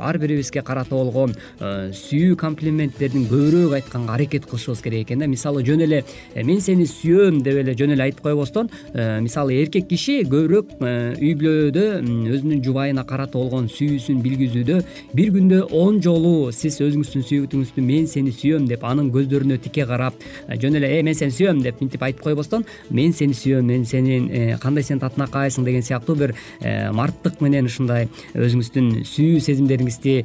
ар 0.00 0.18
бирибизге 0.18 0.62
карата 0.66 0.94
болгон 0.94 1.34
сүйүү 1.60 2.36
комплименттердин 2.40 3.26
көбүрөөк 3.30 3.76
айтканга 3.80 4.14
аракет 4.14 4.46
кылышыбыз 4.46 4.82
керек 4.82 5.06
экен 5.06 5.24
да. 5.24 5.28
Мисалы 5.30 5.64
жөн 5.66 5.84
эле 5.86 6.02
мен 6.36 6.60
сени 6.60 6.86
сүйөм 6.90 7.42
деп 7.44 7.60
эле 7.62 7.74
жөн 7.78 7.94
эле 7.96 8.08
айтып 8.08 8.24
койбостон 8.28 8.70
мисалы 8.94 9.60
эркек 9.62 9.88
киши 9.90 10.20
көбүрөөк 10.24 10.76
үй 10.80 11.34
бүлөдө 11.40 11.86
өзүнүн 12.34 12.64
жубайына 12.64 13.04
карата 13.08 13.38
болгон 13.38 13.68
сүйүүсүн 13.72 14.20
билгизүүдө 14.24 14.80
бир 15.16 15.32
күндө 15.34 15.60
он 15.76 16.00
жолу 16.04 16.49
сиз 16.54 16.78
өзүңүздүн 16.82 17.24
сүйүктүүңүздү 17.26 17.82
мен 17.84 18.06
сени 18.10 18.32
сүйөм 18.34 18.66
деп 18.70 18.84
анын 18.86 19.10
көздөрүнө 19.14 19.58
тике 19.64 19.86
карап 19.86 20.14
э, 20.20 20.56
жөн 20.60 20.78
эле 20.80 20.90
э 20.98 21.02
мен 21.02 21.14
сени 21.14 21.34
сүйөм 21.34 21.62
деп 21.62 21.80
мынтип 21.80 22.02
айтып 22.02 22.22
койбостон 22.24 22.64
мен 22.90 23.12
сени 23.12 23.34
сүйөм 23.34 23.66
мен 23.66 23.84
сенин 23.84 24.28
э, 24.30 24.58
кандай 24.60 24.82
сен 24.82 25.00
татынакайсың 25.00 25.64
деген 25.64 25.82
сыяктуу 25.82 26.16
бир 26.16 26.34
э, 26.60 26.90
марттык 26.92 27.40
менен 27.40 27.66
ушундай 27.70 28.08
өзүңүздүн 28.34 29.04
сүйүү 29.08 29.40
сезимдериңизди 29.46 30.16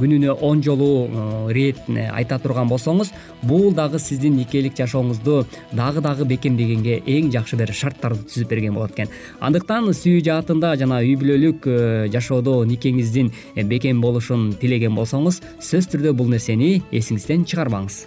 күнүнө 0.00 0.36
он 0.40 0.62
жолу 0.62 1.08
ирет 1.50 1.80
айта 1.88 2.38
турган 2.38 2.68
болсоңуз 2.68 3.12
бул 3.42 3.72
дагы 3.74 3.98
сиздин 3.98 4.36
никелик 4.36 4.76
жашооңузду 4.78 5.46
дагы 5.72 6.02
дагы 6.04 6.26
бекемдегенге 6.28 7.00
эң 7.06 7.32
жакшы 7.34 7.56
бир 7.56 7.72
шарттарды 7.72 8.26
түзүп 8.28 8.48
берген 8.50 8.74
болот 8.74 8.92
экен. 8.94 9.10
Андыктан 9.40 9.88
сүйүү 9.92 10.22
жаатында 10.26 10.74
жана 10.80 11.00
үй 11.02 11.16
бүлөлүк 11.20 11.66
жашоодо 12.12 12.62
никеңиздин 12.68 13.32
бекем 13.68 14.00
болушун 14.00 14.52
тилеген 14.60 14.94
болсоңуз 14.96 15.40
сөзсүз 15.62 15.92
түрдө 15.94 16.16
бул 16.18 16.28
нерсени 16.32 16.74
эсиңизден 16.90 17.46
чыгарбаңыз. 17.46 18.02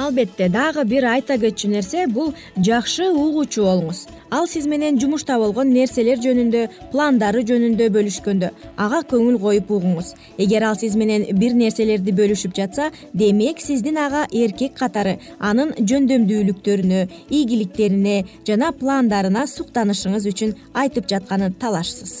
Албетте 0.00 0.48
дагы 0.48 0.84
бир 0.88 1.04
айта 1.10 1.36
кетчү 1.40 1.68
нерсе 1.68 2.06
бул 2.08 2.30
жакшы 2.56 3.10
угуучу 3.10 3.66
болуңуз. 3.66 4.06
Ал 4.30 4.46
сиз 4.48 4.64
менен 4.70 4.96
жумушта 5.00 5.36
болгон 5.40 5.72
нерселер 5.74 6.22
жөнүндө 6.24 6.62
пландары 6.92 7.42
жөнүндө 7.50 7.90
бөлүшкөндө 7.96 8.50
ага 8.80 9.02
көңүл 9.12 9.36
коюп 9.42 9.74
угуңуз. 9.76 10.14
Эгер 10.40 10.64
ал 10.70 10.80
сиз 10.80 10.96
менен 10.96 11.26
бир 11.36 11.56
нерселерди 11.58 12.16
бөлүшүп 12.16 12.56
жатса 12.56 12.88
демек 13.12 13.60
сиздин 13.60 14.00
ага 14.00 14.24
эркек 14.32 14.76
катары 14.80 15.18
анын 15.38 15.76
жөндөмдүүлүктөрүнө 15.76 17.06
ийгиликтерине 17.28 18.18
жана 18.48 18.72
пландарына 18.72 19.48
суктанышыңыз 19.50 20.32
үчүн 20.32 20.56
айтып 20.84 21.10
жатканы 21.12 21.52
талашсыз 21.60 22.20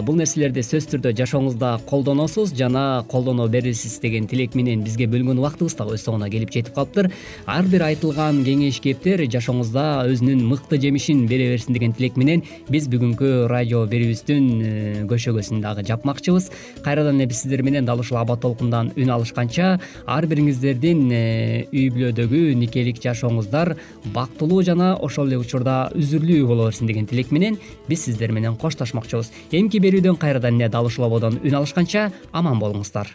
бул 0.00 0.16
нерселерди 0.16 0.62
сөзсүз 0.64 0.88
түрдө 0.94 1.10
жашооңузда 1.18 1.70
колдоносуз 1.84 2.54
жана 2.56 3.04
колдоно 3.10 3.44
бересиз 3.52 3.98
деген 4.00 4.24
тилек 4.28 4.54
менен 4.56 4.80
бизге 4.86 5.04
бөлгөн 5.10 5.36
убактыбыз 5.42 5.74
дагы 5.76 5.98
өз 5.98 6.04
соңуна 6.06 6.30
келип 6.32 6.48
жетип 6.54 6.72
калыптыр. 6.78 7.10
Ар 7.44 7.68
бир 7.68 7.84
айтылган 7.90 8.40
кеңеш 8.46 8.78
кептер 8.80 9.20
жашооңузда 9.34 10.06
өзүнүн 10.08 10.46
мыкты 10.48 10.78
жемишин 10.80 11.26
бере 11.28 11.50
берсин 11.52 11.76
деген 11.76 11.92
тилек 11.92 12.16
менен 12.16 12.40
биз 12.70 12.88
бүгүнкү 12.88 13.50
радио 13.52 13.82
берүүбүздүн 13.90 14.48
э, 14.64 15.04
көшөгөсүн 15.10 15.60
дагы 15.60 15.84
жапмакчыбыз. 15.90 16.48
Кайрадан 16.86 17.20
эле 17.20 17.28
биз 17.28 17.42
сиздер 17.42 17.60
менен 17.62 17.84
дал 17.84 18.00
ушул 18.00 18.16
аба 18.16 18.38
толкундан 18.40 18.94
үн 18.96 19.12
алышканча 19.12 19.74
ар 20.06 20.28
бириңиздердин 20.30 21.04
э, 21.12 21.66
үй 21.68 21.90
бүлөдөгү 21.92 22.56
никелик 22.62 23.02
жашооңуздар 23.04 23.74
бактылуу 24.16 24.62
жана 24.64 24.94
ошол 24.96 25.28
эле 25.28 25.42
учурда 25.42 25.90
үзүрлүү 25.92 26.48
боло 26.48 26.70
берсин 26.70 26.88
деген 26.88 27.06
тилек 27.10 27.32
менен 27.34 27.60
биз 27.90 28.06
сиздер 28.06 28.32
менен 28.32 28.56
коштошмокчубуз 28.56 29.32
эмки 29.52 29.81
берүүдөн 29.82 30.16
кайрадан 30.22 30.60
эле 30.60 30.70
дал 30.70 30.86
ушул 30.86 31.04
ободон 31.08 31.40
үн 31.42 31.58
алышканча 31.60 32.10
аман 32.32 32.62
болуңуздар. 32.62 33.10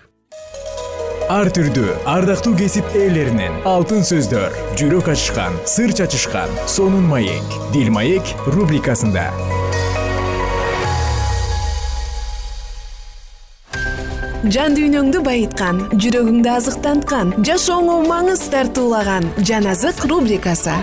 Ар 1.28 1.50
түрдүү 1.52 1.96
ардактуу 2.08 2.54
кесип 2.56 2.88
ээлеринен 2.96 3.58
алтын 3.68 4.06
сөздөр 4.08 4.54
жүрөк 4.80 5.10
ачышкан 5.12 5.58
сыр 5.68 5.92
чачышкан 5.92 6.54
сонун 6.72 7.04
маек 7.12 7.58
дил 7.74 7.92
маек 7.92 8.32
рубрикасында. 8.48 9.26
Жан 14.48 14.78
дүйнөңдү 14.78 15.20
байыткан 15.26 15.82
жүрөгүңдү 16.00 16.54
азыктанткан 16.54 17.34
жашооңо 17.44 17.98
маңыз 18.08 18.48
тартуулаган 18.54 19.28
жан 19.44 19.68
азык 19.68 20.06
рубрикасы 20.08 20.78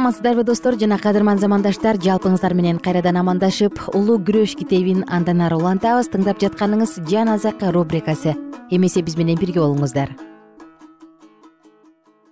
саламатсыздарбы 0.00 0.44
достор? 0.44 0.78
Жана 0.80 0.96
кадырман 0.96 1.38
замандаштар 1.38 1.98
жалпыңыздар 2.00 2.54
менен 2.56 2.78
кайрадан 2.80 3.18
амандашып 3.20 3.76
улуу 3.92 4.16
күрөш 4.16 4.54
китебин 4.56 5.04
андан 5.12 5.42
ары 5.44 5.58
улантабыз. 5.60 6.08
Тыңдап 6.08 6.40
жатканыңыз 6.40 6.94
жан 7.10 7.28
азык 7.28 7.60
рубрикасы. 7.60 8.32
Эмесе 8.70 9.02
биз 9.02 9.18
менен 9.18 9.36
бирге 9.36 9.60
болуңуздар. 9.60 10.14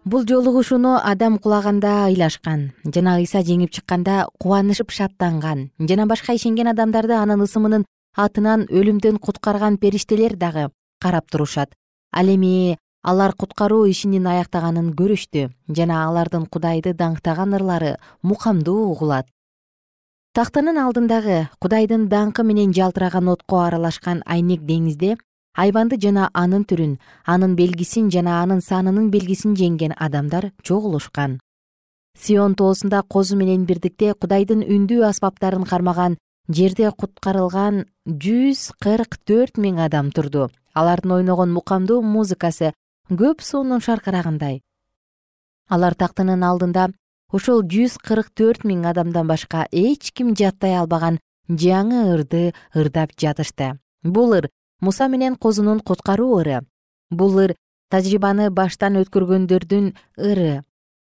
Бул 0.05 0.25
жолугушууну 0.25 0.97
адам 0.97 1.37
кулаганда 1.37 2.09
ыйлашкан 2.09 2.73
жана 2.87 3.19
ыйса 3.21 3.45
жеңип 3.45 3.77
чыкканда 3.77 4.29
кубанышып 4.41 4.91
шаттанган 4.91 5.69
жана 5.79 6.07
башка 6.07 6.33
ишенген 6.33 6.73
адамдарды 6.73 7.21
анын 7.21 7.45
ысымынын 7.45 7.85
атынан 8.17 8.65
өлүмдөн 8.71 9.21
куткарган 9.21 9.77
периштелер 9.77 10.37
дагы 10.37 10.71
карап 11.03 11.29
турушат. 11.31 11.75
Ал 12.13 12.33
эми 12.33 12.79
алар 13.03 13.33
куткаруу 13.33 13.87
ишинин 13.87 14.27
аяктаганын 14.27 14.93
көрүштү 14.99 15.49
жана 15.79 16.05
алардын 16.07 16.47
кудайды 16.47 16.93
даңктаган 16.95 17.55
ырлары 17.59 17.97
мукамдуу 18.23 18.91
угулат. 18.93 19.27
Тактынын 20.35 20.79
алдындагы 20.83 21.49
кудайдын 21.61 22.09
даңкы 22.09 22.45
менен 22.45 22.73
жалтыраган 22.73 23.29
отко 23.29 23.65
аралашкан 23.65 24.23
айнек 24.27 24.63
деңизде 24.63 25.17
айбанды 25.57 25.99
жана 25.99 26.31
анын 26.35 26.65
түрүн 26.65 26.99
анын 27.27 27.57
белгисин 27.57 28.11
жана 28.11 28.43
анын 28.43 28.61
санынын 28.61 29.11
белгисин 29.11 29.57
жеңген 29.59 29.97
адамдар 29.97 30.53
чогулушкан 30.63 31.39
сион 32.19 32.55
тоосунда 32.55 33.03
козу 33.03 33.37
менен 33.37 33.65
бирдикте 33.67 34.15
кудайдын 34.15 34.65
үндүү 34.67 35.05
аспаптарын 35.09 35.65
кармаган 35.65 36.17
жерде 36.49 36.91
куткарылган 36.91 37.85
жүз 38.25 38.73
кырк 38.83 39.19
төрт 39.29 39.61
миң 39.63 39.79
адам 39.85 40.11
турду. 40.11 40.49
Алардын 40.75 41.13
ойногон 41.19 41.53
мукамдуу 41.53 42.01
музыкасы 42.03 42.73
көп 43.09 43.41
суунун 43.41 43.81
шаркырагындай 43.81 44.63
алар 45.69 45.95
тактынын 45.95 46.43
алдында 46.45 46.89
ошол 47.33 47.63
жүз 47.73 47.99
кырк 48.05 48.31
төрт 48.37 48.65
миң 48.69 48.87
адамдан 48.89 49.29
башка 49.29 49.67
эч 49.73 50.13
ким 50.13 50.35
жаттай 50.37 50.77
албаган 50.81 51.19
жаңы 51.49 52.05
ырды 52.15 52.53
ырдап 52.75 53.13
жатышты. 53.17 53.79
Бул 54.03 54.33
ыр 54.33 54.49
муса 54.81 55.09
менен 55.09 55.37
козунун 55.37 55.81
куткаруу 55.81 56.41
ыры. 56.41 56.63
Бул 57.11 57.39
ыр 57.39 57.55
тажрыйбаны 57.91 58.51
баштан 58.51 58.97
өткөргөндөрдүн 59.03 59.95
ыры. 60.17 60.65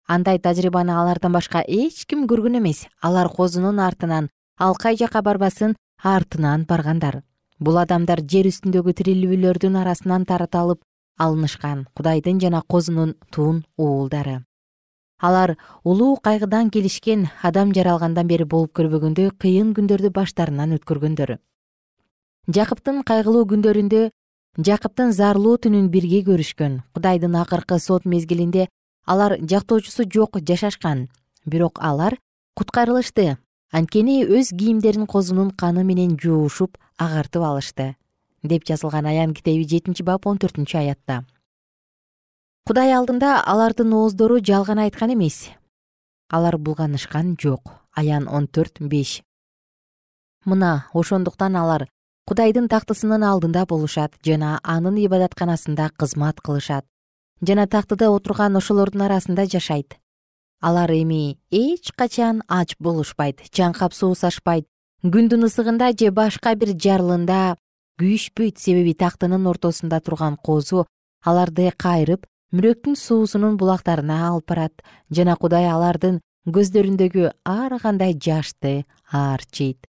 Андай 0.06 0.38
тажрыйбаны 0.38 0.94
алардан 0.94 1.32
башка 1.32 1.62
эч 1.66 2.06
ким 2.06 2.26
көргөн 2.26 2.58
эмес. 2.58 2.86
Алар 3.00 3.28
козунун 3.28 3.78
артынан 3.78 4.30
ал 4.58 4.74
кай 4.74 4.96
жака 4.96 5.22
барбасын 5.22 5.76
артынан 6.02 6.66
баргандар. 6.66 7.22
Бул 7.58 7.78
адамдар 7.78 8.22
жер 8.22 8.46
үстүндөгү 8.48 8.94
тирилүүлөрдүн 8.98 9.76
арасынан 9.76 10.24
тараталып 10.24 10.80
алынышкан. 11.20 11.86
Кудайдын 11.94 12.40
жана 12.40 12.62
козунун 12.62 13.14
туун 13.30 13.64
уулдары. 13.76 14.44
Алар 15.20 15.58
улуу 15.84 16.16
кайгыдан 16.16 16.70
келишкен 16.70 17.28
адам 17.42 17.74
жаралгандан 17.76 18.26
бери 18.26 18.44
болуп 18.44 18.72
көрбөгөндөй 18.78 19.34
кыйын 19.36 19.74
күндөрдү 19.76 20.10
баштарынан 20.16 20.72
өткөргөндөр. 20.78 21.36
Жакыптын 22.56 23.02
кайгылуу 23.04 23.44
күндөрүндө 23.52 24.08
жакыптын 24.56 25.12
зарлуу 25.12 25.58
түнүн 25.60 25.90
бирге 25.92 26.22
көрүшкөн. 26.24 26.80
Кудайдын 26.96 27.36
акыркы 27.42 27.78
сот 27.78 28.08
мезгилинде 28.08 28.68
алар 29.04 29.36
жактоочусу 29.40 30.08
жок 30.08 30.40
жашашкан. 30.40 31.08
Бирок 31.44 31.78
алар 31.82 32.16
куткарылышты. 32.56 33.36
Анткени 33.72 34.24
өз 34.24 34.56
кийимдерин 34.56 35.06
козунун 35.06 35.50
каны 35.50 35.84
менен 35.84 36.16
жуушуп 36.18 36.78
агартып 36.96 37.44
алышты 37.44 37.94
деп 38.42 38.64
жазылган 38.64 39.06
аян 39.06 39.34
китеби 39.34 39.64
жетинчи 39.64 40.02
бап 40.02 40.26
он 40.26 40.38
төртүнчү 40.38 40.78
аятта. 40.78 41.24
Кудай 42.66 42.92
алдында 42.92 43.40
алардын 43.44 43.92
ооздору 43.92 44.38
жалган 44.38 44.78
айткан 44.78 45.14
эмес. 45.14 45.50
Алар 46.28 46.58
булганышкан 46.58 47.36
жок. 47.40 47.72
Аян 47.92 48.28
он 48.28 48.46
төрт 48.46 48.78
беш. 48.80 49.22
Мына 50.44 50.86
ошондуктан 50.94 51.56
алар 51.56 51.88
кудайдын 52.30 52.68
тактысынын 52.70 53.24
алдында 53.26 53.66
болушат 53.66 54.14
жана 54.24 54.60
анын 54.62 54.96
ибадатканасында 55.02 55.90
кызмат 55.98 56.40
кылышат 56.40 56.86
жана 57.42 57.66
тактыда 57.66 58.10
отурган 58.10 58.56
ошолордун 58.56 59.02
арасында 59.02 59.46
жашайт. 59.46 59.98
Алар 60.60 60.90
эми 60.92 61.38
эч 61.50 61.90
качан 61.96 62.42
ач 62.48 62.76
болушпайт 62.78 63.42
чаңкап 63.50 63.92
суусашпайт 63.96 64.68
күндүн 65.02 65.48
ысыгында 65.48 65.90
же 65.98 66.10
башка 66.12 66.54
бир 66.54 66.76
жарлында 66.76 67.56
күйүшпөйт 68.00 68.58
себеби 68.58 68.94
тактынын 68.94 69.46
ортосунда 69.52 70.00
турган 70.00 70.38
козу 70.48 70.86
аларды 71.24 71.68
кайрып 71.84 72.26
мүрөктүн 72.56 72.96
суусунун 72.96 73.60
булактарына 73.60 74.22
алып 74.30 74.48
барат 74.50 74.82
жана 75.10 75.36
кудай 75.36 75.68
алардын 75.68 76.18
көздөрүндөгү 76.56 77.30
ар 77.44 77.78
кандай 77.82 78.16
жашты 78.16 78.74
аарчийт 79.12 79.86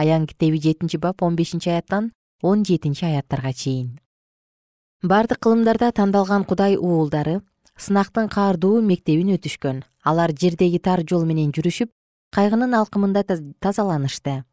аян 0.00 0.26
китеби 0.26 0.60
жетинчи 0.60 0.98
бап 0.98 1.22
он 1.22 1.36
бешинчи 1.36 1.70
аяттан 1.70 2.12
он 2.42 2.64
жетинчи 2.64 3.04
аяттарга 3.04 3.52
чейин. 3.52 3.98
Бардык 5.02 5.40
кылымдарда 5.40 5.92
тандалган 5.92 6.44
кудай 6.44 6.76
уулдары 6.76 7.40
сынактын 7.76 8.28
каардуу 8.28 8.80
мектебин 8.80 9.34
өтүшкөн. 9.36 9.84
Алар 10.04 10.32
жердеги 10.32 10.78
тар 10.78 11.02
жол 11.08 11.24
менен 11.24 11.52
жүрүшүп 11.52 11.90
кайгынын 12.32 12.74
алкымында 12.74 13.24
тазаланышты 13.60 14.44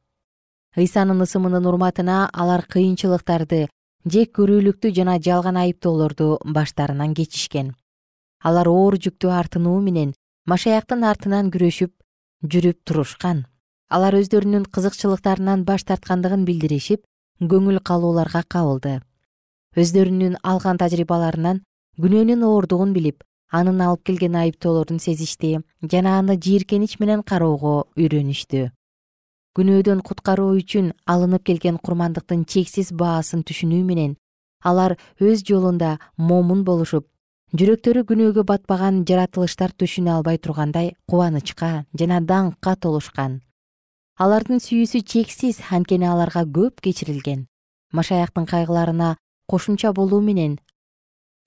ыйсанын 0.76 1.24
ысымынын 1.26 1.66
урматына 1.70 2.30
алар 2.34 2.66
кыйынчылыктарды 2.74 3.68
жек 4.14 4.34
көрүүлүктү 4.38 4.92
жана 4.98 5.18
жалган 5.28 5.58
айыптоолорду 5.58 6.40
баштарынан 6.46 7.14
кечишкен. 7.14 7.76
Алар 8.44 8.68
оор 8.68 8.98
жүктү 8.98 9.32
артынуу 9.34 9.80
менен 9.82 10.14
машаяктын 10.46 11.04
артынан 11.04 11.52
күрөшүп 11.54 11.94
жүрүп 12.52 12.80
турушкан. 12.86 13.46
Алар 13.90 14.20
өздөрүнүн 14.20 14.68
кызыкчылыктарынан 14.74 15.64
баш 15.66 15.88
тарткандыгын 15.90 16.44
билдиришип 16.46 17.06
көңүл 17.42 17.80
калууларга 17.84 18.44
кабылды. 18.44 19.00
Өздөрүнүн 19.78 20.38
алган 20.44 20.78
тажрыйбаларынан 20.82 21.64
күнөөнүн 22.02 22.44
ооругун 22.46 22.94
билип 22.94 23.24
анын 23.52 23.82
алып 23.82 24.04
келген 24.10 24.36
айыптоолорун 24.36 25.00
сезишти 25.00 25.58
жана 25.92 26.18
аны 26.20 26.36
жийиркенич 26.38 26.98
менен 27.00 27.24
кароого 27.24 27.88
үйрөнүштү 27.96 28.68
күнөөдөн 29.58 30.06
куткаруу 30.06 30.54
үчүн 30.62 30.94
алынып 31.10 31.44
келген 31.50 31.82
курмандыктын 31.82 32.46
чексиз 32.46 32.94
баасын 32.94 33.42
түшүнүү 33.48 33.84
менен 33.92 34.16
алар 34.62 34.98
өз 35.22 35.44
жолунда 35.48 35.98
момун 36.18 36.64
болушуп 36.68 37.08
жүрөктөрү 37.58 38.04
күнөөгө 38.10 38.44
батпаган 38.44 39.04
жаратылыштар 39.08 39.72
түшүнө 39.80 40.18
албай 40.18 40.38
тургандай 40.38 40.96
кубанычка 41.08 41.86
жана 42.00 42.20
даңкка 42.20 42.76
толушкан. 42.76 43.42
Алардын 44.20 44.60
сүйүүсү 44.60 45.04
чексиз 45.08 45.62
анткени 45.72 46.10
аларга 46.10 46.44
көп 46.44 46.82
кечирилген. 46.84 47.46
Машаяктын 47.94 48.46
кайгыларына 48.46 49.16
кошумча 49.48 49.94
болуу 49.94 50.22
менен. 50.22 50.58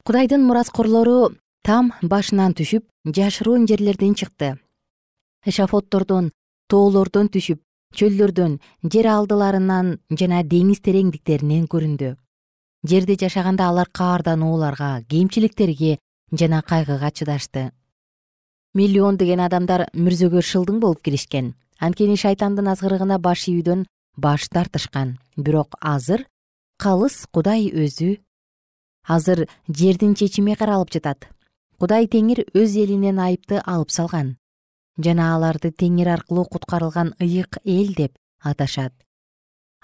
Кудайдын 0.05 0.46
мураскорлору 0.46 1.35
там 1.62 1.92
башынан 2.03 2.55
түшүп 2.57 2.87
жашыруун 3.05 3.66
жерлерден 3.68 4.14
чыкты. 4.14 4.57
Эшафоттордон 5.44 6.31
тоолордон 6.68 7.29
түшүп 7.29 7.61
чөлдөрдөн 7.96 8.59
жер 8.94 9.09
алдыларынан 9.11 9.98
жана 10.11 10.42
деңиз 10.46 10.81
тереңдиктеринен 10.87 11.66
көрүндү. 11.70 12.14
Жерде 12.87 13.16
жашаганда 13.20 13.68
алар 13.68 13.90
каарданууларга 13.92 15.03
кемчиликтерге 15.11 15.98
жана 16.33 16.62
кайгыга 16.62 17.11
чыдашты. 17.11 17.70
Миллион 18.74 19.18
деген 19.18 19.40
адамдар 19.42 19.88
мүрзөгө 19.94 20.42
шылдың 20.46 20.81
болуп 20.81 21.03
киришкен 21.03 21.55
анткени 21.81 22.16
шайтандын 22.16 22.70
азгырыгына 22.72 23.18
баш 23.18 23.48
ийүүдөн 23.50 23.87
баш 24.16 24.48
тартышкан. 24.48 25.18
Бирок 25.37 25.74
азыр 25.81 26.26
калыс 26.79 27.26
кудай 27.35 27.68
өзү 27.68 28.20
азыр 29.09 29.48
жердин 29.68 30.14
чечими 30.14 30.55
каралып 30.55 30.92
жатат. 30.94 31.26
Кудай 31.81 32.07
теңир 32.07 32.44
өз 32.55 32.76
элинен 32.76 33.18
айыпты 33.18 33.61
алып 33.64 33.90
салган 33.90 34.37
жана 34.98 35.35
аларды 35.35 35.70
теңир 35.70 36.09
аркылуу 36.16 36.44
куткарылган 36.44 37.14
ыйык 37.20 37.61
эл 37.64 37.94
деп 37.94 38.16
аташат. 38.42 38.92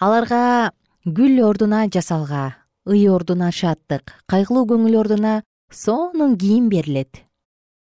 Аларга 0.01 0.73
гүл 1.05 1.41
ордуна 1.45 1.87
жасалга 1.89 2.57
ый 2.87 3.09
ордуна 3.09 3.51
шаттык 3.53 4.13
кайгылуу 4.27 4.67
көңүл 4.73 4.99
ордуна 5.01 5.43
сонун 5.71 6.37
кийим 6.39 6.69
берилет. 6.69 7.23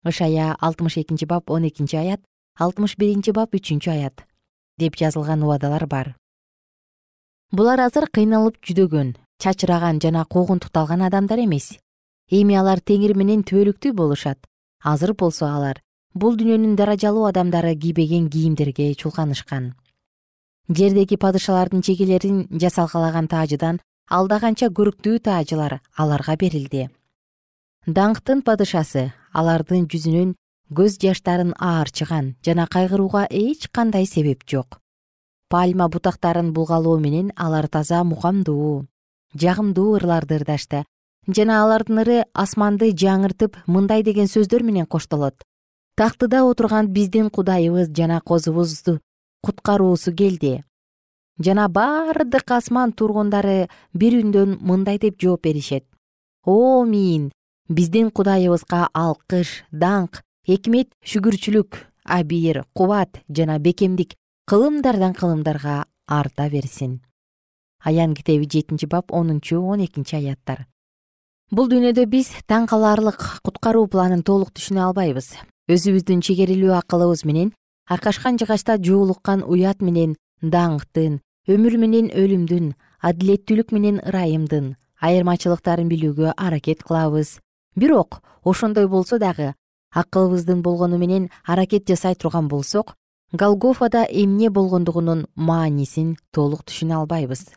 Ышая 0.04 0.54
алтымыш 0.60 0.98
экинчи 0.98 1.24
бап 1.24 1.50
он 1.50 1.68
экинчи 1.68 1.96
аят 1.96 2.20
алтымыш 2.58 2.96
биринчи 2.96 3.32
бап 3.32 3.54
үчүнчү 3.54 3.90
аят 3.90 4.24
деп 4.78 4.96
жазылган 4.96 5.42
убадалар 5.42 5.86
бар. 5.86 6.14
Булар 7.52 7.80
азыр 7.86 8.08
кыйналып 8.10 8.58
жүдөгөн 8.62 9.14
чачыраган 9.42 10.00
жана 10.02 10.24
куугунтукталган 10.24 11.02
адамдар 11.02 11.38
эмес. 11.44 11.78
Эми 12.30 12.56
алар 12.56 12.80
теңир 12.80 13.14
менен 13.16 13.42
түбөлүктүү 13.44 13.92
болушат. 13.92 14.38
Азыр 14.82 15.14
болсо 15.14 15.46
алар 15.46 15.83
бул 16.14 16.36
дүйнөнүн 16.38 16.76
даражалуу 16.78 17.26
адамдары 17.26 17.74
кийбеген 17.74 18.28
кийимдерге 18.30 18.94
чулканышкан. 18.94 19.74
Жердеги 20.68 21.16
падышалардын 21.18 21.82
чегелерин 21.82 22.46
жасалгалаган 22.50 23.26
таажыдан 23.28 23.80
алда 24.08 24.38
канча 24.40 24.70
көрктүү 24.70 25.18
таажылар 25.26 25.80
аларга 25.98 26.36
берилди. 26.38 26.88
Даңктын 27.86 28.44
падышасы 28.46 29.10
алардын 29.32 29.88
жүзүнөн 29.90 30.34
көз 30.72 30.98
жаштарын 31.02 31.52
аарчыган 31.58 32.34
жана 32.46 32.66
кайгырууга 32.70 33.26
эч 33.30 33.68
кандай 33.72 34.06
себеп 34.06 34.46
жок. 34.46 34.78
Пальма 35.50 35.88
бутактарын 35.88 36.52
булгалоо 36.54 36.98
менен 36.98 37.32
алар 37.36 37.68
таза 37.68 38.04
мукамдуу 38.04 38.86
жагымдуу 39.34 39.96
ырларды 39.98 40.38
ырдашты 40.38 40.84
жана 41.26 41.58
алардын 41.64 42.00
ыры 42.04 42.18
асманды 42.32 42.92
жаңыртып 43.02 43.58
мындай 43.66 44.02
деген 44.06 44.30
сөздөр 44.30 44.62
менен 44.62 44.86
коштолот 44.86 45.42
тактыда 45.96 46.44
отурган 46.44 46.88
биздин 46.88 47.30
кудайыбыз 47.30 47.88
жана 47.96 48.20
козубузду 48.20 49.00
куткаруусу 49.42 50.12
келди. 50.12 50.64
Жана 51.38 51.68
бардык 51.68 52.50
асман 52.50 52.92
тургундары 52.92 53.68
бир 53.92 54.18
үндөн 54.22 54.58
мындай 54.60 54.98
деп 54.98 55.20
жооп 55.20 55.42
беришет. 55.42 55.84
О 56.44 56.84
миин 56.84 57.32
биздин 57.68 58.10
кудайыбызга 58.10 58.88
алкыш 58.92 59.64
даңк 59.72 60.22
экмет 60.46 60.92
шүгүрчүлүк 61.04 61.80
абийир 62.04 62.64
кубат 62.74 63.22
жана 63.28 63.58
бекемдик 63.58 64.14
кылымдардан 64.46 65.14
кылымдарга 65.14 65.86
арта 66.06 66.50
берсин 66.50 67.00
аян 67.84 68.14
китеби 68.14 68.48
жетинчи 68.50 68.86
бап 68.86 69.12
онунчу 69.12 69.60
он 69.60 69.84
экинчи 69.84 70.16
аяттар. 70.16 70.66
Бул 71.50 71.68
дүйнөдө 71.68 72.06
биз 72.08 72.30
таң 72.48 72.66
калаарлык 72.66 73.20
куткаруу 73.44 73.86
планын 73.92 74.24
толук 74.24 74.54
түшүнө 74.56 74.80
албайбыз 74.88 75.34
өзүбүздүн 75.64 76.20
чегерилүү 76.20 76.74
акылыбыз 76.76 77.22
менен 77.24 77.54
акашкан 77.88 78.36
жыгачта 78.36 78.76
жуулуккан 78.84 79.40
уят 79.48 79.80
менен 79.80 80.10
даңктын 80.42 81.22
өмүр 81.48 81.76
менен 81.80 82.10
өлүмдүн 82.12 82.74
адилеттүүлүк 83.08 83.72
менен 83.72 84.02
ырайымдын 84.04 84.74
айырмачылыктарын 85.00 85.88
билүүгө 85.88 86.34
аракет 86.36 86.84
кылабыз. 86.84 87.40
Бирок 87.76 88.20
ошондой 88.44 88.88
болсо 88.88 89.18
дагы 89.18 89.54
акылыбыздын 89.92 90.60
болгону 90.62 90.98
менен 90.98 91.30
аракет 91.44 91.88
жасай 91.88 92.14
турган 92.14 92.48
болсок 92.48 92.94
голгофада 93.32 94.04
эмне 94.10 94.50
болгондугунун 94.50 95.26
маанисин 95.34 96.16
толук 96.30 96.64
түшүнө 96.68 97.00
албайбыз. 97.00 97.48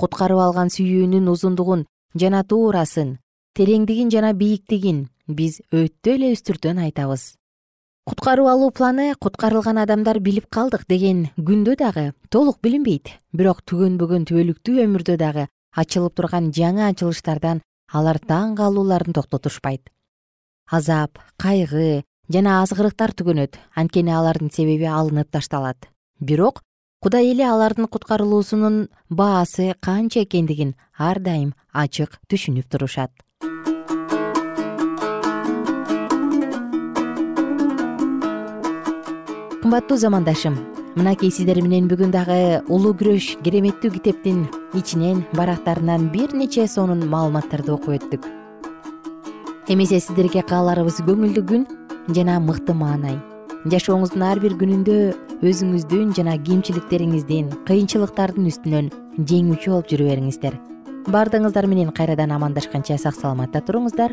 Куткарып 0.00 0.40
алган 0.40 0.72
сүйүүнүн 0.72 1.28
узундугун 1.28 1.84
жана 2.16 2.40
туурасын 2.42 3.18
тереңдигин 3.54 4.08
жана 4.10 4.32
бийиктигин 4.32 5.08
биз 5.28 5.60
өтө 5.72 6.14
эле 6.16 6.32
үстүртөн 6.34 6.80
айтабыз. 6.84 7.34
Куткарып 8.04 8.48
алуу 8.50 8.70
планы 8.70 9.14
куткарылган 9.16 9.78
адамдар 9.80 10.18
билип 10.20 10.50
калдык 10.52 10.84
деген 10.88 11.28
күндө 11.38 11.76
дагы 11.80 12.12
толук 12.28 12.58
билинбейт. 12.60 13.08
Бирок 13.32 13.62
түгөнбөгөн 13.64 14.26
түбөлүктүү 14.28 14.82
өмүрдө 14.84 15.16
дагы 15.16 15.46
ачылып 15.72 16.14
турган 16.14 16.50
жаңы 16.52 16.84
ачылыштардан 16.90 17.62
алар 17.88 18.20
таң 18.20 18.54
калууларын 18.60 19.16
токтотушпайт. 19.16 19.88
Азап 20.70 21.18
кайгы 21.40 22.04
жана 22.28 22.60
азгырыктар 22.62 23.16
түгөнөт 23.16 23.56
анткени 23.74 24.12
алардын 24.12 24.52
себеби 24.52 24.84
алынып 24.84 25.32
ташталат. 25.32 25.88
Бирок 26.20 26.60
кудай 27.00 27.32
эле 27.32 27.48
алардын 27.48 27.88
куткарылуусунун 27.88 28.88
баасы 29.08 29.72
канча 29.80 30.24
экендигин 30.28 30.76
ар 30.98 31.20
дайым 31.20 31.54
ачык 31.72 32.20
түшүнүп 32.28 32.68
турушат 32.68 33.12
кымбаттуу 39.64 39.96
замандашым. 39.96 40.58
Мынакей 40.94 41.30
сиздер 41.32 41.56
менен 41.64 41.86
бүгүн 41.88 42.10
дагы 42.12 42.34
улуу 42.68 42.90
күрөш 43.00 43.30
кереметтүү 43.46 43.94
китептин 43.94 44.42
ичинен 44.76 45.22
барактарынан 45.32 46.10
бир 46.12 46.34
нече 46.36 46.66
сонун 46.68 47.06
маалыматтарды 47.08 47.72
окуп 47.72 47.94
өттүк. 47.96 48.28
Эмесе 49.72 50.02
сиздерге 50.04 50.42
кааларыбыз 50.44 51.00
көңүлдүү 51.08 51.46
күн 51.48 51.64
жана 52.12 52.36
мыкты 52.44 52.76
маанай. 52.76 53.16
Жашооңуздун 53.64 54.26
ар 54.28 54.44
бир 54.44 54.58
күнүндө 54.60 54.98
өзүңүздүн 55.40 56.12
жана 56.12 56.36
кемчиликтериңиздин 56.44 57.48
кыйынчылыктардын 57.64 58.52
үстүнөн 58.52 58.92
жеңүүчү 59.16 59.72
болуп 59.72 59.88
жүрө 59.88 60.12
бериңиздер. 60.12 60.60
Баардыгыңыздар 61.08 61.72
менен 61.72 61.96
кайрадан 61.96 62.36
амандашканча 62.36 63.00
сак 63.00 63.16
саламатта 63.16 63.64
туруңуздар 63.64 64.12